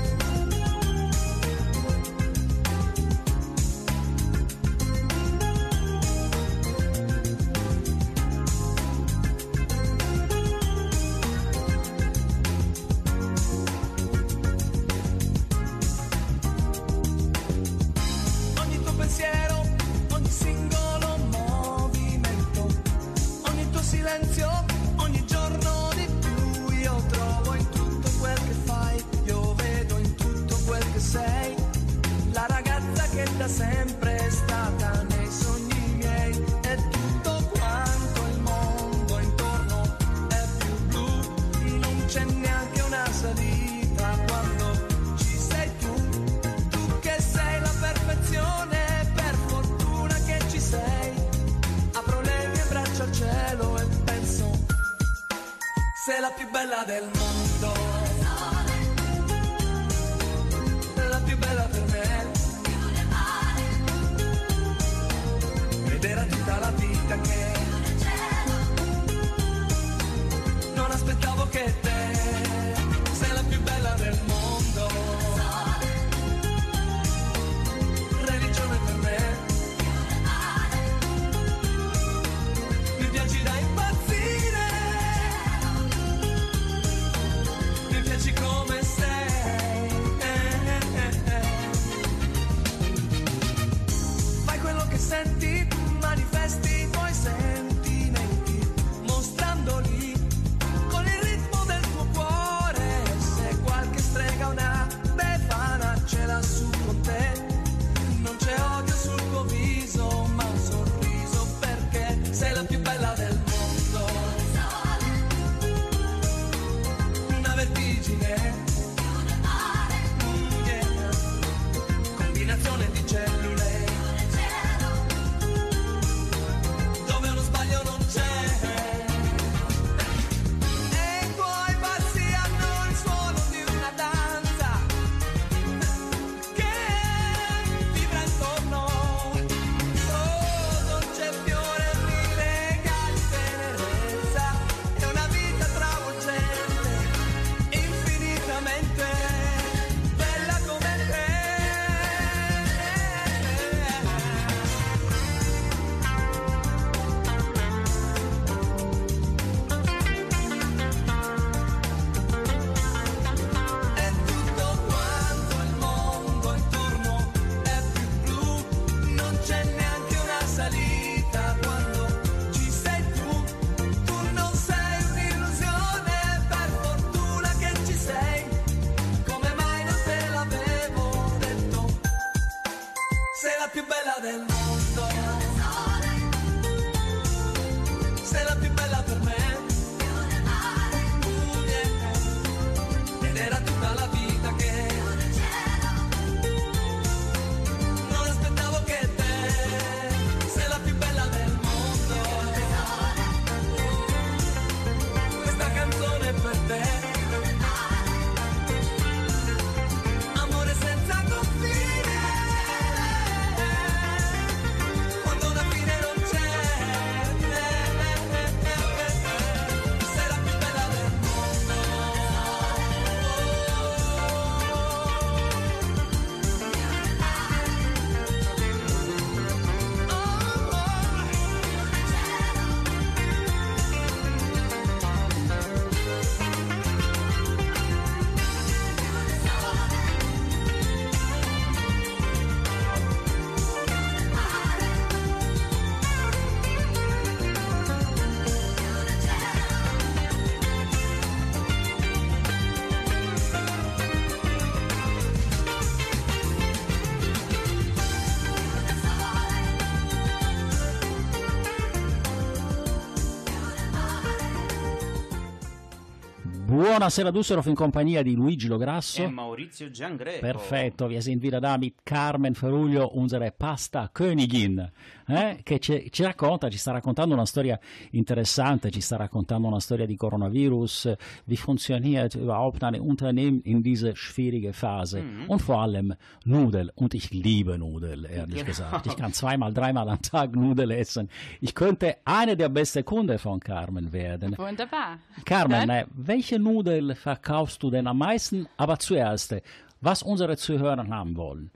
[267.09, 269.23] Buonasera Düsseldorf in compagnia di Luigi Lograsso.
[269.23, 270.41] E Maurizio Giangreco.
[270.41, 274.91] Perfetto, wir sind wieder da mit Carmen Ferruglio, unsere Pasta Königin,
[275.25, 277.79] eh, che ci, ci racconta, ci sta raccontando una storia
[278.11, 284.15] interessante, ci sta raccontando una storia di Coronavirus, wie funktioniert überhaupt ein Unternehmen in diese
[284.15, 286.91] schwierige Phase und vor allem Nudel.
[286.93, 289.07] Und ich liebe Nudel, ehrlich gesagt.
[289.07, 291.27] Ich kann zweimal, dreimal am Tag Nudel essen.
[291.59, 294.55] Ich könnte eine der besten Kunden von Carmen werden.
[294.59, 295.17] Wunderbar.
[295.43, 298.67] Carmen, Dann- äh, welche Nudel verkaufst du denn am meisten?
[298.77, 299.55] Aber zuerst,
[300.01, 301.71] was unsere Zuhörer haben wollen.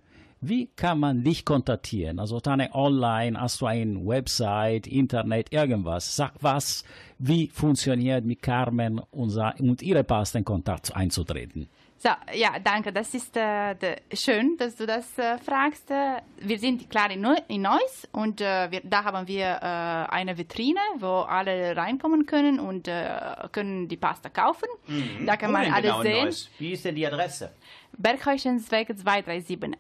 [0.46, 2.20] Wie kann man dich kontaktieren?
[2.20, 6.18] Also deine Online, hast du eine Website, Internet, irgendwas?
[6.18, 6.84] Sag was,
[7.18, 10.04] wie funktioniert mit Carmen und ihre
[10.44, 11.70] Kontakt einzutreten?
[12.04, 12.92] So, ja, danke.
[12.92, 13.76] Das ist äh,
[14.14, 15.90] schön, dass du das äh, fragst.
[15.90, 20.12] Äh, Wir sind klar in, Neu in Neuss und äh, wir, da haben wir äh,
[20.14, 24.68] eine Vitrine, wo alle reinkommen können und äh, können die Pasta kaufen.
[25.26, 26.26] Da kann Wo man denn alles genau sehen.
[26.26, 26.50] Neuss?
[26.60, 27.54] Wie ist denn die Adresse?
[27.98, 29.76] Bergheuschensweg 237a.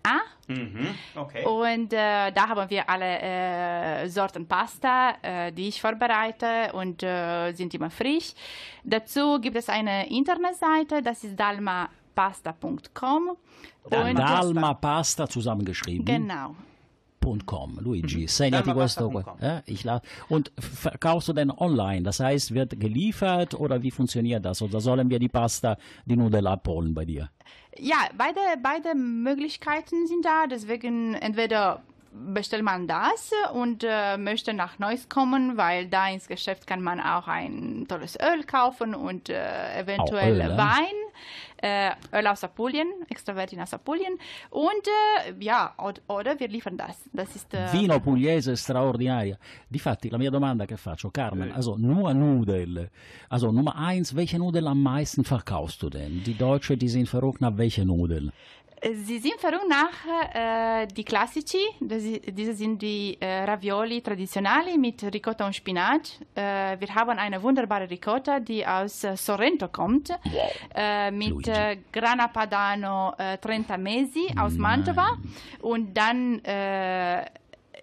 [0.47, 0.87] Mhm.
[1.15, 1.45] Okay.
[1.45, 7.51] Und äh, da haben wir alle äh, Sorten Pasta, äh, die ich vorbereite und äh,
[7.53, 8.33] sind immer frisch.
[8.83, 13.37] Dazu gibt es eine Internetseite, das ist dalmapasta.com.
[13.83, 16.05] Und Dalma Pasta zusammengeschrieben.
[16.05, 16.55] genau.
[17.23, 17.79] .com.
[17.79, 19.11] Luigi, segnati questo.
[19.39, 19.61] Eh?
[19.65, 22.03] Ich la und verkaufst du denn online?
[22.03, 24.61] Das heißt, wird geliefert oder wie funktioniert das?
[24.61, 27.29] Oder sollen wir die Pasta, die Nudeln abholen bei dir?
[27.77, 30.47] Ja, beide, beide Möglichkeiten sind da.
[30.47, 31.81] Deswegen entweder
[32.13, 36.99] bestellt man das und äh, möchte nach Neuss kommen, weil da ins Geschäft kann man
[36.99, 40.57] auch ein tolles Öl kaufen und äh, eventuell Öl, ne?
[40.57, 40.93] Wein.
[41.63, 44.17] Äh, Öl aus Apulien, extra Virgin aus Apulien.
[44.49, 46.97] Und äh, ja, od- oder wir liefern das.
[47.13, 49.37] Das ist äh, Vino pugliese straordinaria.
[49.69, 52.89] Difatti, la mia domanda che faccio, Carmen, also nur Nudeln.
[53.29, 56.21] Also Nummer eins, welche Nudeln am meisten verkaufst du denn?
[56.25, 58.33] Die Deutschen, die sind verrückt nach welchen Nudeln?
[59.05, 61.59] Sie sind verrückt nach äh, die Classici.
[61.79, 66.19] Das, i- diese sind die äh, Ravioli traditionali mit Ricotta und Spinat.
[66.35, 70.09] Äh, wir haben eine wunderbare Ricotta, die aus äh, Sorrento kommt,
[70.75, 75.17] äh, mit äh, Grana Padano Trentamesi aus Mantova.
[75.61, 76.41] Und dann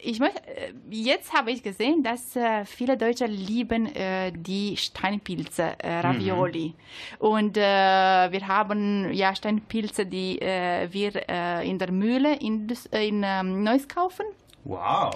[0.03, 5.75] ich möchte, äh, jetzt habe ich gesehen, dass äh, viele Deutsche lieben äh, die Steinpilze,
[5.79, 6.75] äh, Ravioli.
[7.19, 13.89] Und äh, wir haben ja Steinpilze, die wir in der Mühle in, in ähm, Neuss
[13.89, 14.25] kaufen.
[14.65, 15.15] Wow.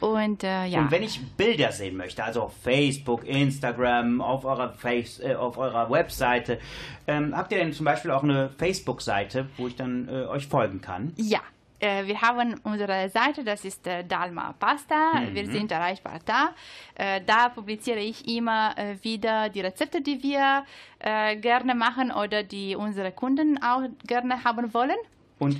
[0.00, 0.80] Und ja.
[0.80, 5.90] Und wenn ich Bilder sehen möchte, also auf Facebook, Instagram, auf eurer, Face, auf eurer
[5.90, 6.58] Webseite,
[7.06, 11.12] ähm, habt ihr denn zum Beispiel auch eine Facebook-Seite, wo ich dann euch folgen kann?
[11.16, 11.40] Ja,
[11.84, 15.22] äh, wir haben unsere Seite, das ist äh, Dalma Pasta.
[15.32, 16.54] Wir sind erreichbar da.
[16.94, 20.64] Äh, da publiziere ich immer äh, wieder die Rezepte, die wir
[20.98, 24.96] äh, gerne machen oder die unsere Kunden auch gerne haben wollen.
[25.38, 25.58] Und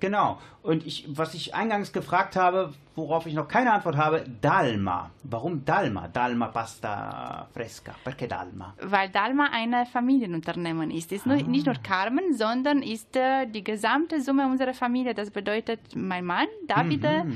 [0.00, 0.40] genau.
[0.62, 5.10] Und ich, was ich eingangs gefragt habe, worauf ich noch keine Antwort habe, Dalma.
[5.24, 6.08] Warum Dalma?
[6.08, 7.94] Dalma Pasta Fresca.
[8.04, 8.74] Perché Dalma?
[8.82, 11.12] Weil Dalma ein Familienunternehmen ist.
[11.12, 15.14] Ist nur, nicht nur Carmen, sondern ist äh, die gesamte Summe unserer Familie.
[15.14, 17.26] Das bedeutet mein Mann, Davide,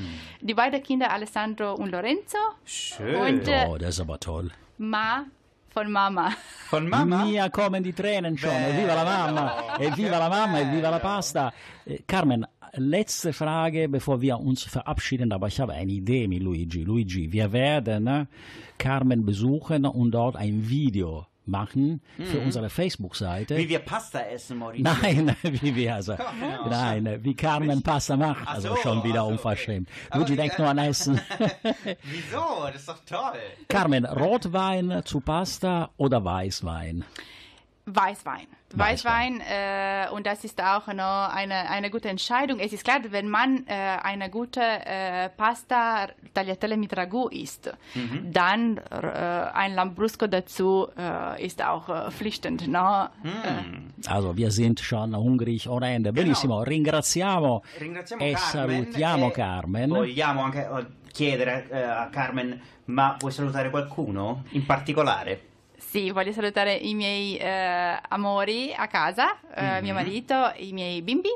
[0.41, 3.17] die beiden Kinder Alessandro und Lorenzo Schön.
[3.17, 4.51] und äh, Oh, das ist aber toll.
[4.79, 5.25] Ma
[5.71, 6.31] von Mama.
[6.71, 7.25] Von Mama?
[7.25, 8.51] Mia kommen die Tränen schon.
[8.51, 11.53] Evviva la mamma, evviva la mamma, evviva la pasta.
[11.85, 12.47] Eh, Carmen,
[12.77, 16.85] letzte Frage, bevor wir uns verabschieden, aber ich habe eine Idee mit Luigi.
[16.85, 18.27] Luigi, wir werden äh,
[18.79, 23.57] Carmen besuchen und dort ein Video machen für unsere Facebook-Seite.
[23.57, 24.85] Wie wir Pasta essen, Maurizio.
[25.01, 26.69] Nein, wie wir also, genau.
[26.69, 29.89] nein, wie Carmen Pasta macht, Ach also so, schon wieder so, unverschämt.
[30.09, 30.19] okay.
[30.19, 31.21] Luigi denkt nur an Essen.
[32.03, 32.67] Wieso?
[32.67, 33.39] Das ist doch toll.
[33.69, 37.05] Carmen, Rotwein zu Pasta oder Weißwein?
[37.89, 38.47] Weißwein.
[38.75, 42.59] Weißwein, äh, und das ist auch noch eine, eine gute Entscheidung.
[42.59, 43.73] Es ist klar, wenn man äh,
[44.03, 47.73] eine gute äh, Pasta Tagliatelle mit Ragout isst,
[48.25, 49.07] dann äh,
[49.55, 52.67] ein Lambrusco dazu äh, ist auch äh, pflichtend.
[52.67, 53.09] No?
[53.23, 56.13] Äh, Also wir sind schon hungrig ohne Ende.
[56.13, 58.51] Benissimo, ringraziamo, Ringraziamo e Carmen.
[58.51, 59.91] salutiamo e Carmen.
[59.91, 65.41] Vogliamo anche eh, chiedere eh, a Carmen, ma vuoi salutare qualcuno in particolare?
[65.89, 71.31] Sì, voglio salutare i miei eh, amori a casa, eh, mio marito, i miei bimbi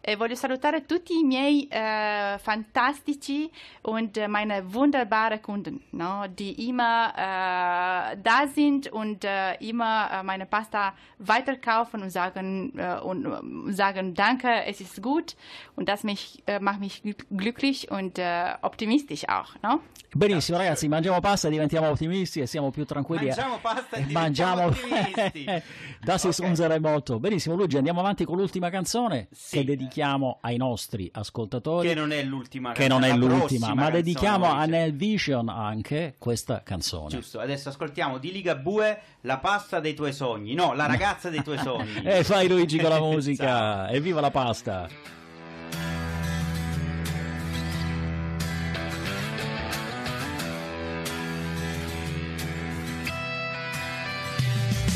[0.00, 3.50] e voglio salutare tutti i miei eh, fantastici
[3.82, 10.22] und äh, meine wunderbaren Kunden, no, die immer äh, da sind und äh, immer äh,
[10.22, 15.36] meine Pasta weiterkaufen und sagen äh, und äh, sagen Danke, es ist gut
[15.76, 19.80] und das mich, äh, macht mich glück- glücklich und äh, optimistisch auch, no?
[20.16, 23.26] Benissimo ragazzi, mangiamo pasta e diventiamo ottimisti e siamo più tranquilli.
[23.26, 25.44] Mangiamo pasta e diventiamo ottimisti.
[26.04, 26.46] das ist Ok.
[26.46, 27.18] unsere Motto.
[27.18, 29.56] Benissimo Luigi, andiamo avanti con l'ultima canzone Sì.
[29.64, 31.88] Dedichiamo ai nostri ascoltatori.
[31.88, 34.64] Che non è l'ultima che non è canzone, l'ultima, ma canzone, dedichiamo a.
[34.64, 37.08] Nel Vision anche questa canzone.
[37.08, 40.54] Giusto, adesso ascoltiamo di Ligabue la pasta dei tuoi sogni.
[40.54, 42.02] No, la ragazza dei tuoi sogni.
[42.14, 43.90] E fai Luigi con la musica.
[43.90, 44.88] Evviva la pasta!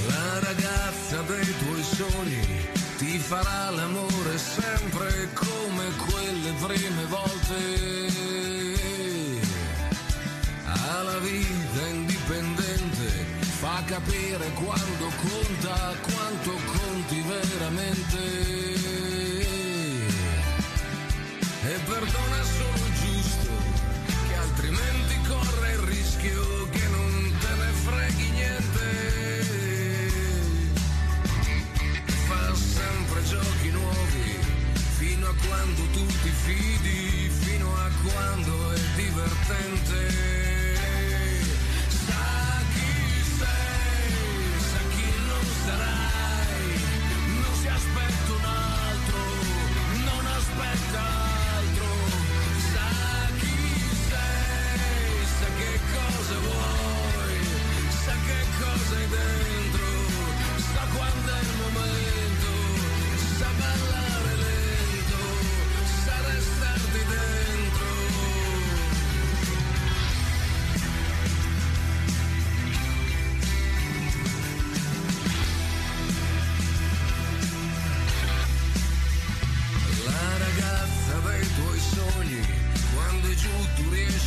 [0.06, 7.56] La ragazza dei tuoi sogni ti farà l'amore sempre come quelle prime volte.
[10.64, 13.06] Ha la vita indipendente,
[13.60, 18.18] fa capire quando conta, quanto conti veramente.
[21.70, 22.77] E perdona solo
[36.44, 40.57] fidi, fino a quando è divertente.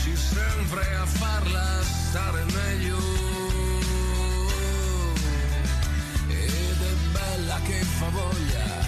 [0.03, 2.97] Riesci sempre a farla stare meglio.
[6.27, 8.87] Ed è bella che fa voglia,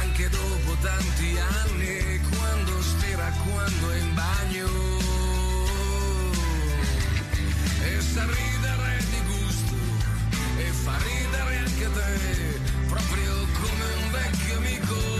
[0.00, 4.68] anche dopo tanti anni, quando stira, quando è in bagno.
[7.84, 9.74] E sa ridere di gusto,
[10.58, 15.11] e fa ridere anche te, proprio come un vecchio amico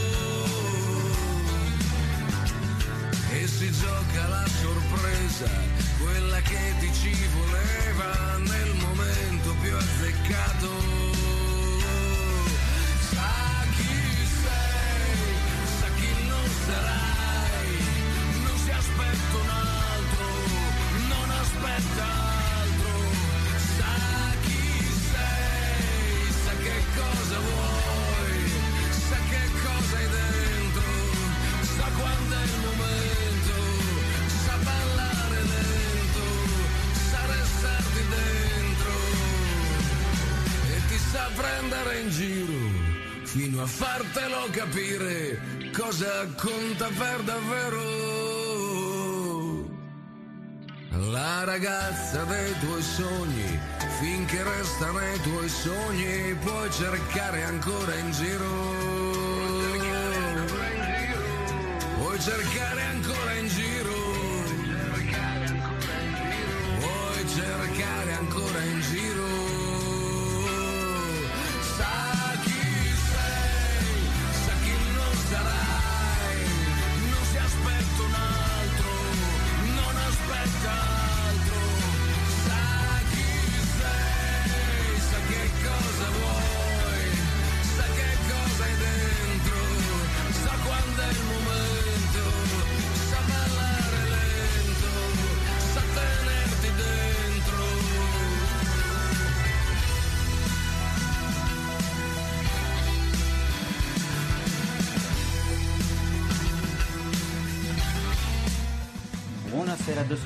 [3.62, 5.48] si gioca la sorpresa,
[6.00, 9.91] quella che ti ci voleva nel momento più azzeccato.
[44.50, 45.38] Capire
[45.72, 47.80] cosa conta per davvero.
[51.10, 53.60] La ragazza dei tuoi sogni,
[54.00, 58.50] finché resta nei tuoi sogni, puoi cercare ancora in giro.
[61.98, 63.94] Puoi cercare ancora in giro.
[66.80, 69.21] Puoi cercare ancora in giro.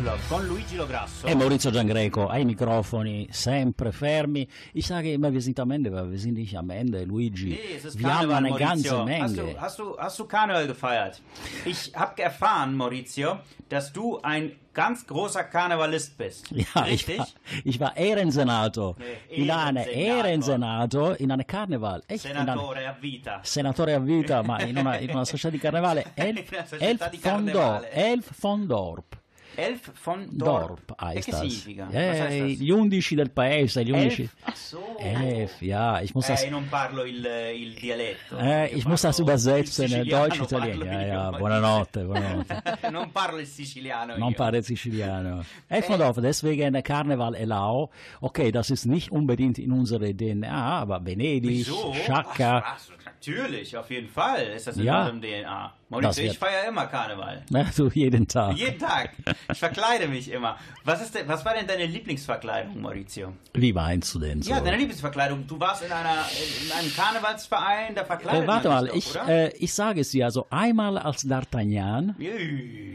[0.06, 1.26] Düsseldorf con Luigi Lograsso.
[1.26, 4.46] E Maurizio Giangreco ai Mikrofoni, sempre fermi.
[4.72, 7.46] Ich sage immer, wir sind am Ende, weil wir sind nicht am Ende, Luigi.
[7.48, 8.68] Nee, es ist wir haben Karneval, eine Maurizio.
[8.68, 9.52] ganze Hast Menge.
[9.54, 11.20] du, hast, du, hast du Karneval gefeiert?
[11.64, 16.46] Ich habe erfahren, Maurizio, dass du ein ganz großer Karnevalist bist.
[16.54, 17.18] Ja, ich Richtig?
[17.18, 17.26] war,
[17.64, 21.18] ich war Ehrensenator Nee, in einem Ehrensenator.
[21.18, 22.04] In einem Karneval.
[22.06, 23.40] Echt, Senatore a vita.
[23.42, 26.12] senatore a vita, ma in una, in una società di carnevale.
[26.14, 27.90] Elf, società Elf di carnevale.
[27.90, 29.24] Elf von Dorp.
[29.56, 30.86] Elf von Dorp.
[30.86, 31.40] Dorp heißt das.
[31.40, 31.88] significa?
[31.92, 32.58] Eh, heißt das?
[32.58, 34.22] gli undici del paese, gli undici.
[34.22, 34.36] Elf?
[34.44, 34.96] Ach so.
[34.98, 38.36] Elf, ja, ich muss Eh, das, io non parlo il, il dialetto.
[38.38, 42.62] äh, ich muss das parlo übersetzen, il Deutsch, parlo Ja, ja, buonanotte, buonanotte.
[42.90, 44.36] non parlo il siciliano Non io.
[44.36, 45.44] pare Siciliano.
[45.68, 47.90] Elf von Dorf, deswegen Karneval Elau.
[48.20, 51.92] Okay, das ist nicht unbedingt in unserer DNA, aber Venedig, Wieso?
[51.94, 52.62] Sciacca.
[52.64, 52.78] Ach,
[53.26, 55.00] natürlich, auf jeden Fall ist das in Ja.
[55.08, 55.72] unserem DNA.
[55.88, 57.44] Maurizio, ich feiere immer Karneval.
[57.48, 58.56] Na, du jeden Tag.
[58.56, 59.10] Jeden Tag.
[59.52, 60.56] Ich verkleide mich immer.
[60.84, 63.34] Was, ist denn, was war denn deine Lieblingsverkleidung, Maurizio?
[63.54, 64.50] Wie meinst du denn so?
[64.50, 65.46] Ja, deine Lieblingsverkleidung.
[65.46, 66.24] Du warst in, einer,
[66.64, 69.28] in einem Karnevalsverein, da verkleidet äh, warte man mal, ich, doch, oder?
[69.28, 72.14] äh, ich sage es dir, also einmal als D'Artagnan,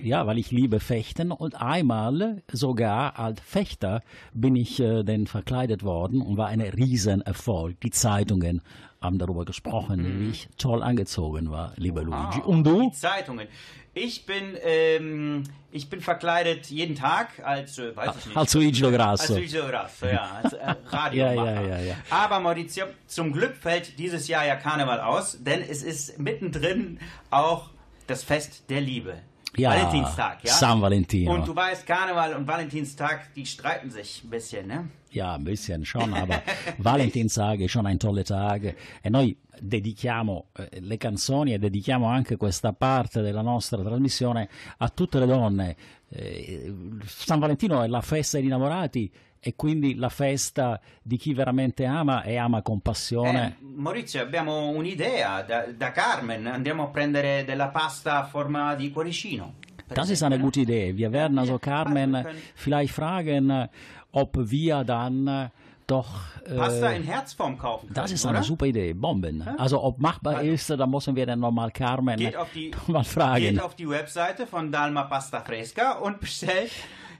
[0.04, 4.02] ja, weil ich liebe Fechten, und einmal sogar als Fechter
[4.34, 7.80] bin ich äh, dann verkleidet worden und war ein Riesenerfolg.
[7.80, 8.62] Die Zeitungen
[9.02, 12.40] haben darüber gesprochen, wie ich toll angezogen war, lieber Luigi.
[12.42, 12.90] Ah, Und du?
[12.90, 13.48] Die Zeitungen.
[13.94, 18.38] Ich bin, ähm, ich bin verkleidet jeden Tag als, äh, weiß ich nicht.
[18.38, 19.24] Als Luigi Grasso.
[19.24, 21.54] Als Luigi Grasso, ja, als äh, Radiomacher.
[21.56, 21.96] Ja, ja, ja, ja.
[22.10, 27.00] Aber Maurizio, zum Glück fällt dieses Jahr ja Karneval aus, denn es ist mittendrin
[27.32, 27.70] auch
[28.08, 29.16] das Fest der Liebe.
[29.58, 30.54] Ja, Valentinstag, ja?
[30.54, 31.34] San Valentino.
[31.34, 34.90] Und du weißt, Karneval und Valentinstag, die streiten sich ein bisschen, ne?
[35.12, 36.42] Ja, un bisschen schon, aber
[36.78, 42.38] Valentintag è schon un tolle tag e noi dedichiamo eh, le canzoni e dedichiamo anche
[42.38, 44.48] questa parte della nostra trasmissione
[44.78, 45.76] a tutte le donne.
[46.08, 46.74] Eh,
[47.06, 49.12] San Valentino è la festa degli innamorati
[49.44, 53.58] e quindi la festa di chi veramente ama e ama con passione.
[53.60, 58.92] Eh, Maurizio, abbiamo un'idea da, da Carmen, andiamo a prendere della pasta a forma di
[58.92, 59.54] cuoricino.
[59.88, 60.44] Das ist eine ne?
[60.44, 60.94] gute Idee.
[60.96, 63.68] Wir werden also Ja, Carmen wir können- vielleicht fragen,
[64.12, 65.50] ob wir dann
[65.88, 66.08] doch
[66.46, 68.36] äh, Pasta in Herzform kaufen können, Das ist oder?
[68.36, 69.42] eine super Idee, Bomben.
[69.58, 72.32] Also ob machbar ist, da müssen wir dann nochmal Carmen die,
[72.88, 73.42] mal fragen.
[73.42, 76.72] geht auf die Webseite von Dalma Pasta Fresca und bestellt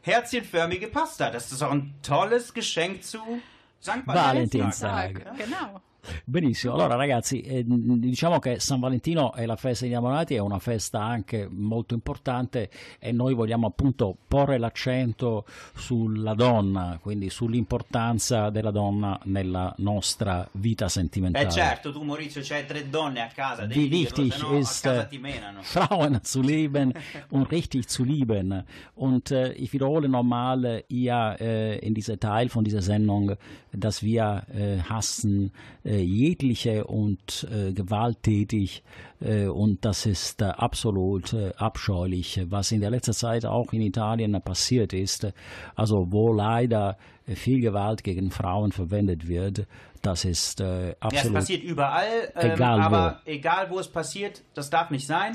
[0.02, 1.30] herzchenförmige Pasta.
[1.30, 3.20] Das ist auch ein tolles Geschenk zu
[3.82, 4.06] St.
[4.06, 5.26] Valentinstag.
[5.26, 5.38] Valentinstag.
[5.38, 5.82] Genau.
[6.26, 10.60] Benissimo, allora ragazzi, eh, diciamo che San Valentino è la festa degli innamorati, è una
[10.60, 15.46] festa anche molto importante e noi vogliamo appunto porre l'accento
[15.76, 21.46] sulla donna, quindi sull'importanza della donna nella nostra vita sentimentale.
[21.46, 25.04] Eh certo, tu Maurizio c'hai tre donne a casa, devi dirlo, no a ist, casa
[25.04, 25.62] äh, ti menano.
[25.64, 26.94] Frauen zu lieben
[27.30, 28.64] und richtig zu lieben.
[28.96, 33.36] Und äh, ich wiederhole nochmal ja äh, in dieser Teil von dieser Sendung,
[33.72, 35.52] dass wir äh, hassen
[35.84, 38.84] äh, jegliche und äh, gewalttätig
[39.20, 43.82] äh, und das ist äh, absolut äh, abscheulich, was in der letzten Zeit auch in
[43.82, 45.28] Italien passiert ist.
[45.76, 49.66] Also wo leider äh, viel Gewalt gegen Frauen verwendet wird,
[50.02, 52.84] das ist äh, Ja, es absolut passiert überall, ähm, Egal wo.
[52.84, 55.34] aber egal wo es passiert, das darf nicht sein.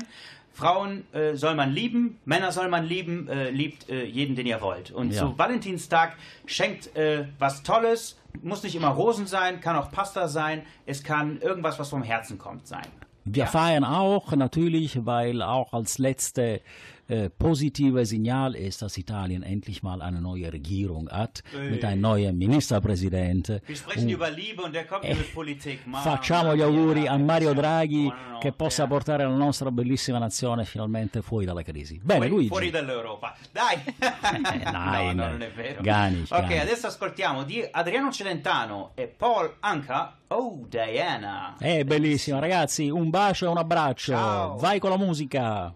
[0.57, 4.59] Frauen äh, soll man lieben, Männer soll man lieben, äh, liebt äh, jeden, den ihr
[4.59, 4.89] wollt.
[4.89, 5.19] Und Ja.
[5.21, 6.15] zu Valentinstag
[6.47, 11.39] schenkt äh, was Tolles, muss nicht immer Rosen sein, kann auch Pasta sein, es kann
[11.41, 12.87] irgendwas, was vom Herzen kommt, sein.
[13.23, 16.61] Wir feiern auch natürlich, weil auch als letzte
[17.07, 22.37] äh, positive Signal ist, dass Italien endlich mal eine neue Regierung hat, mit einem neuen
[22.37, 23.61] Ministerpräsidenten.
[23.65, 25.79] Wir sprechen über Liebe und der kommt hier mit Politik.
[25.87, 28.39] Eh, Facciamo gli auguri a Mario Draghi buonanotte.
[28.39, 31.99] che possa portare la nostra bellissima nazione finalmente fuori dalla crisi.
[32.03, 32.47] Bene, Fuori, Luigi.
[32.49, 33.35] fuori dall'Europa.
[33.51, 33.77] Dai!
[34.71, 35.81] nein, no, no, non è vero.
[35.81, 40.17] gar nicht, ok, gar adesso ascoltiamo di Adriano Celentano e Paul Anka.
[40.27, 41.55] Oh, Diana.
[41.57, 42.89] È bellissimo, ragazzi.
[42.89, 44.11] Un bacio e un abbraccio.
[44.11, 44.57] Ciao.
[44.57, 45.73] Vai con la musica.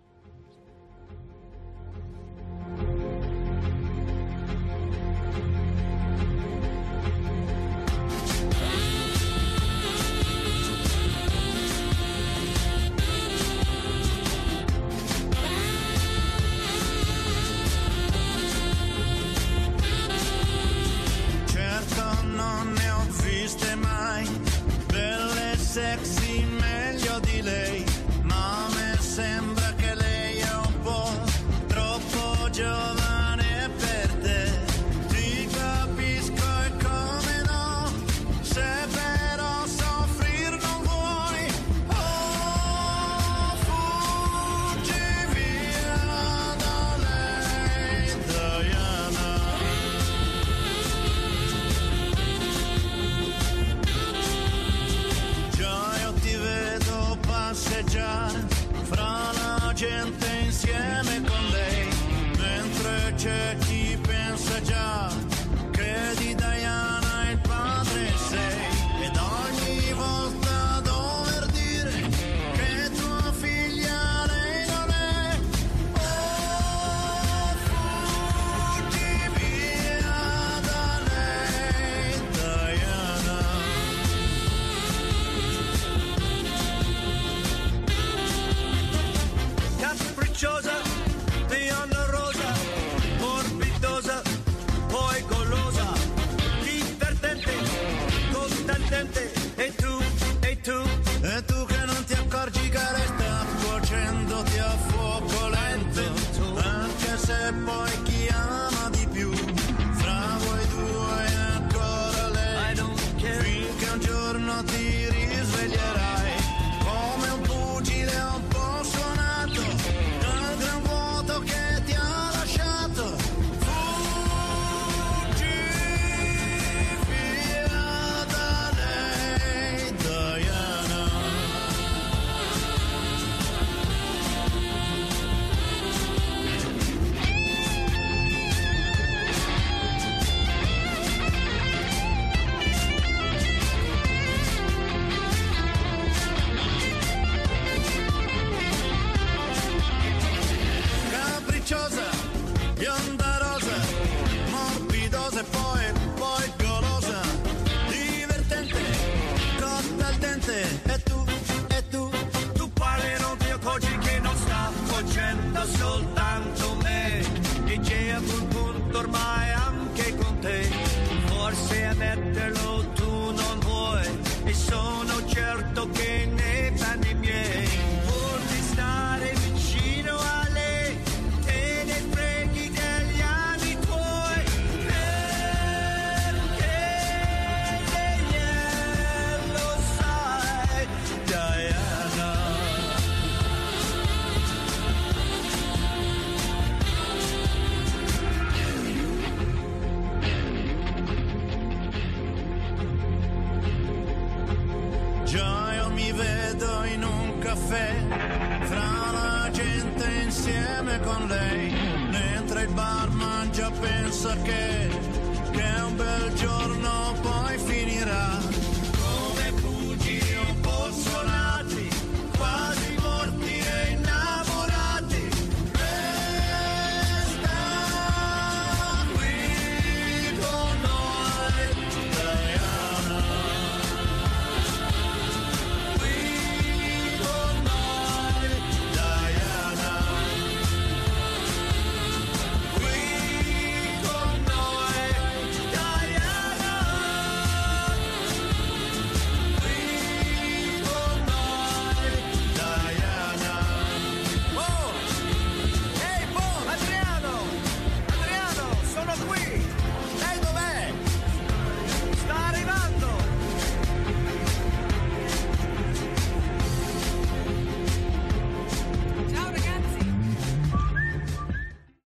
[172.02, 172.81] Forse a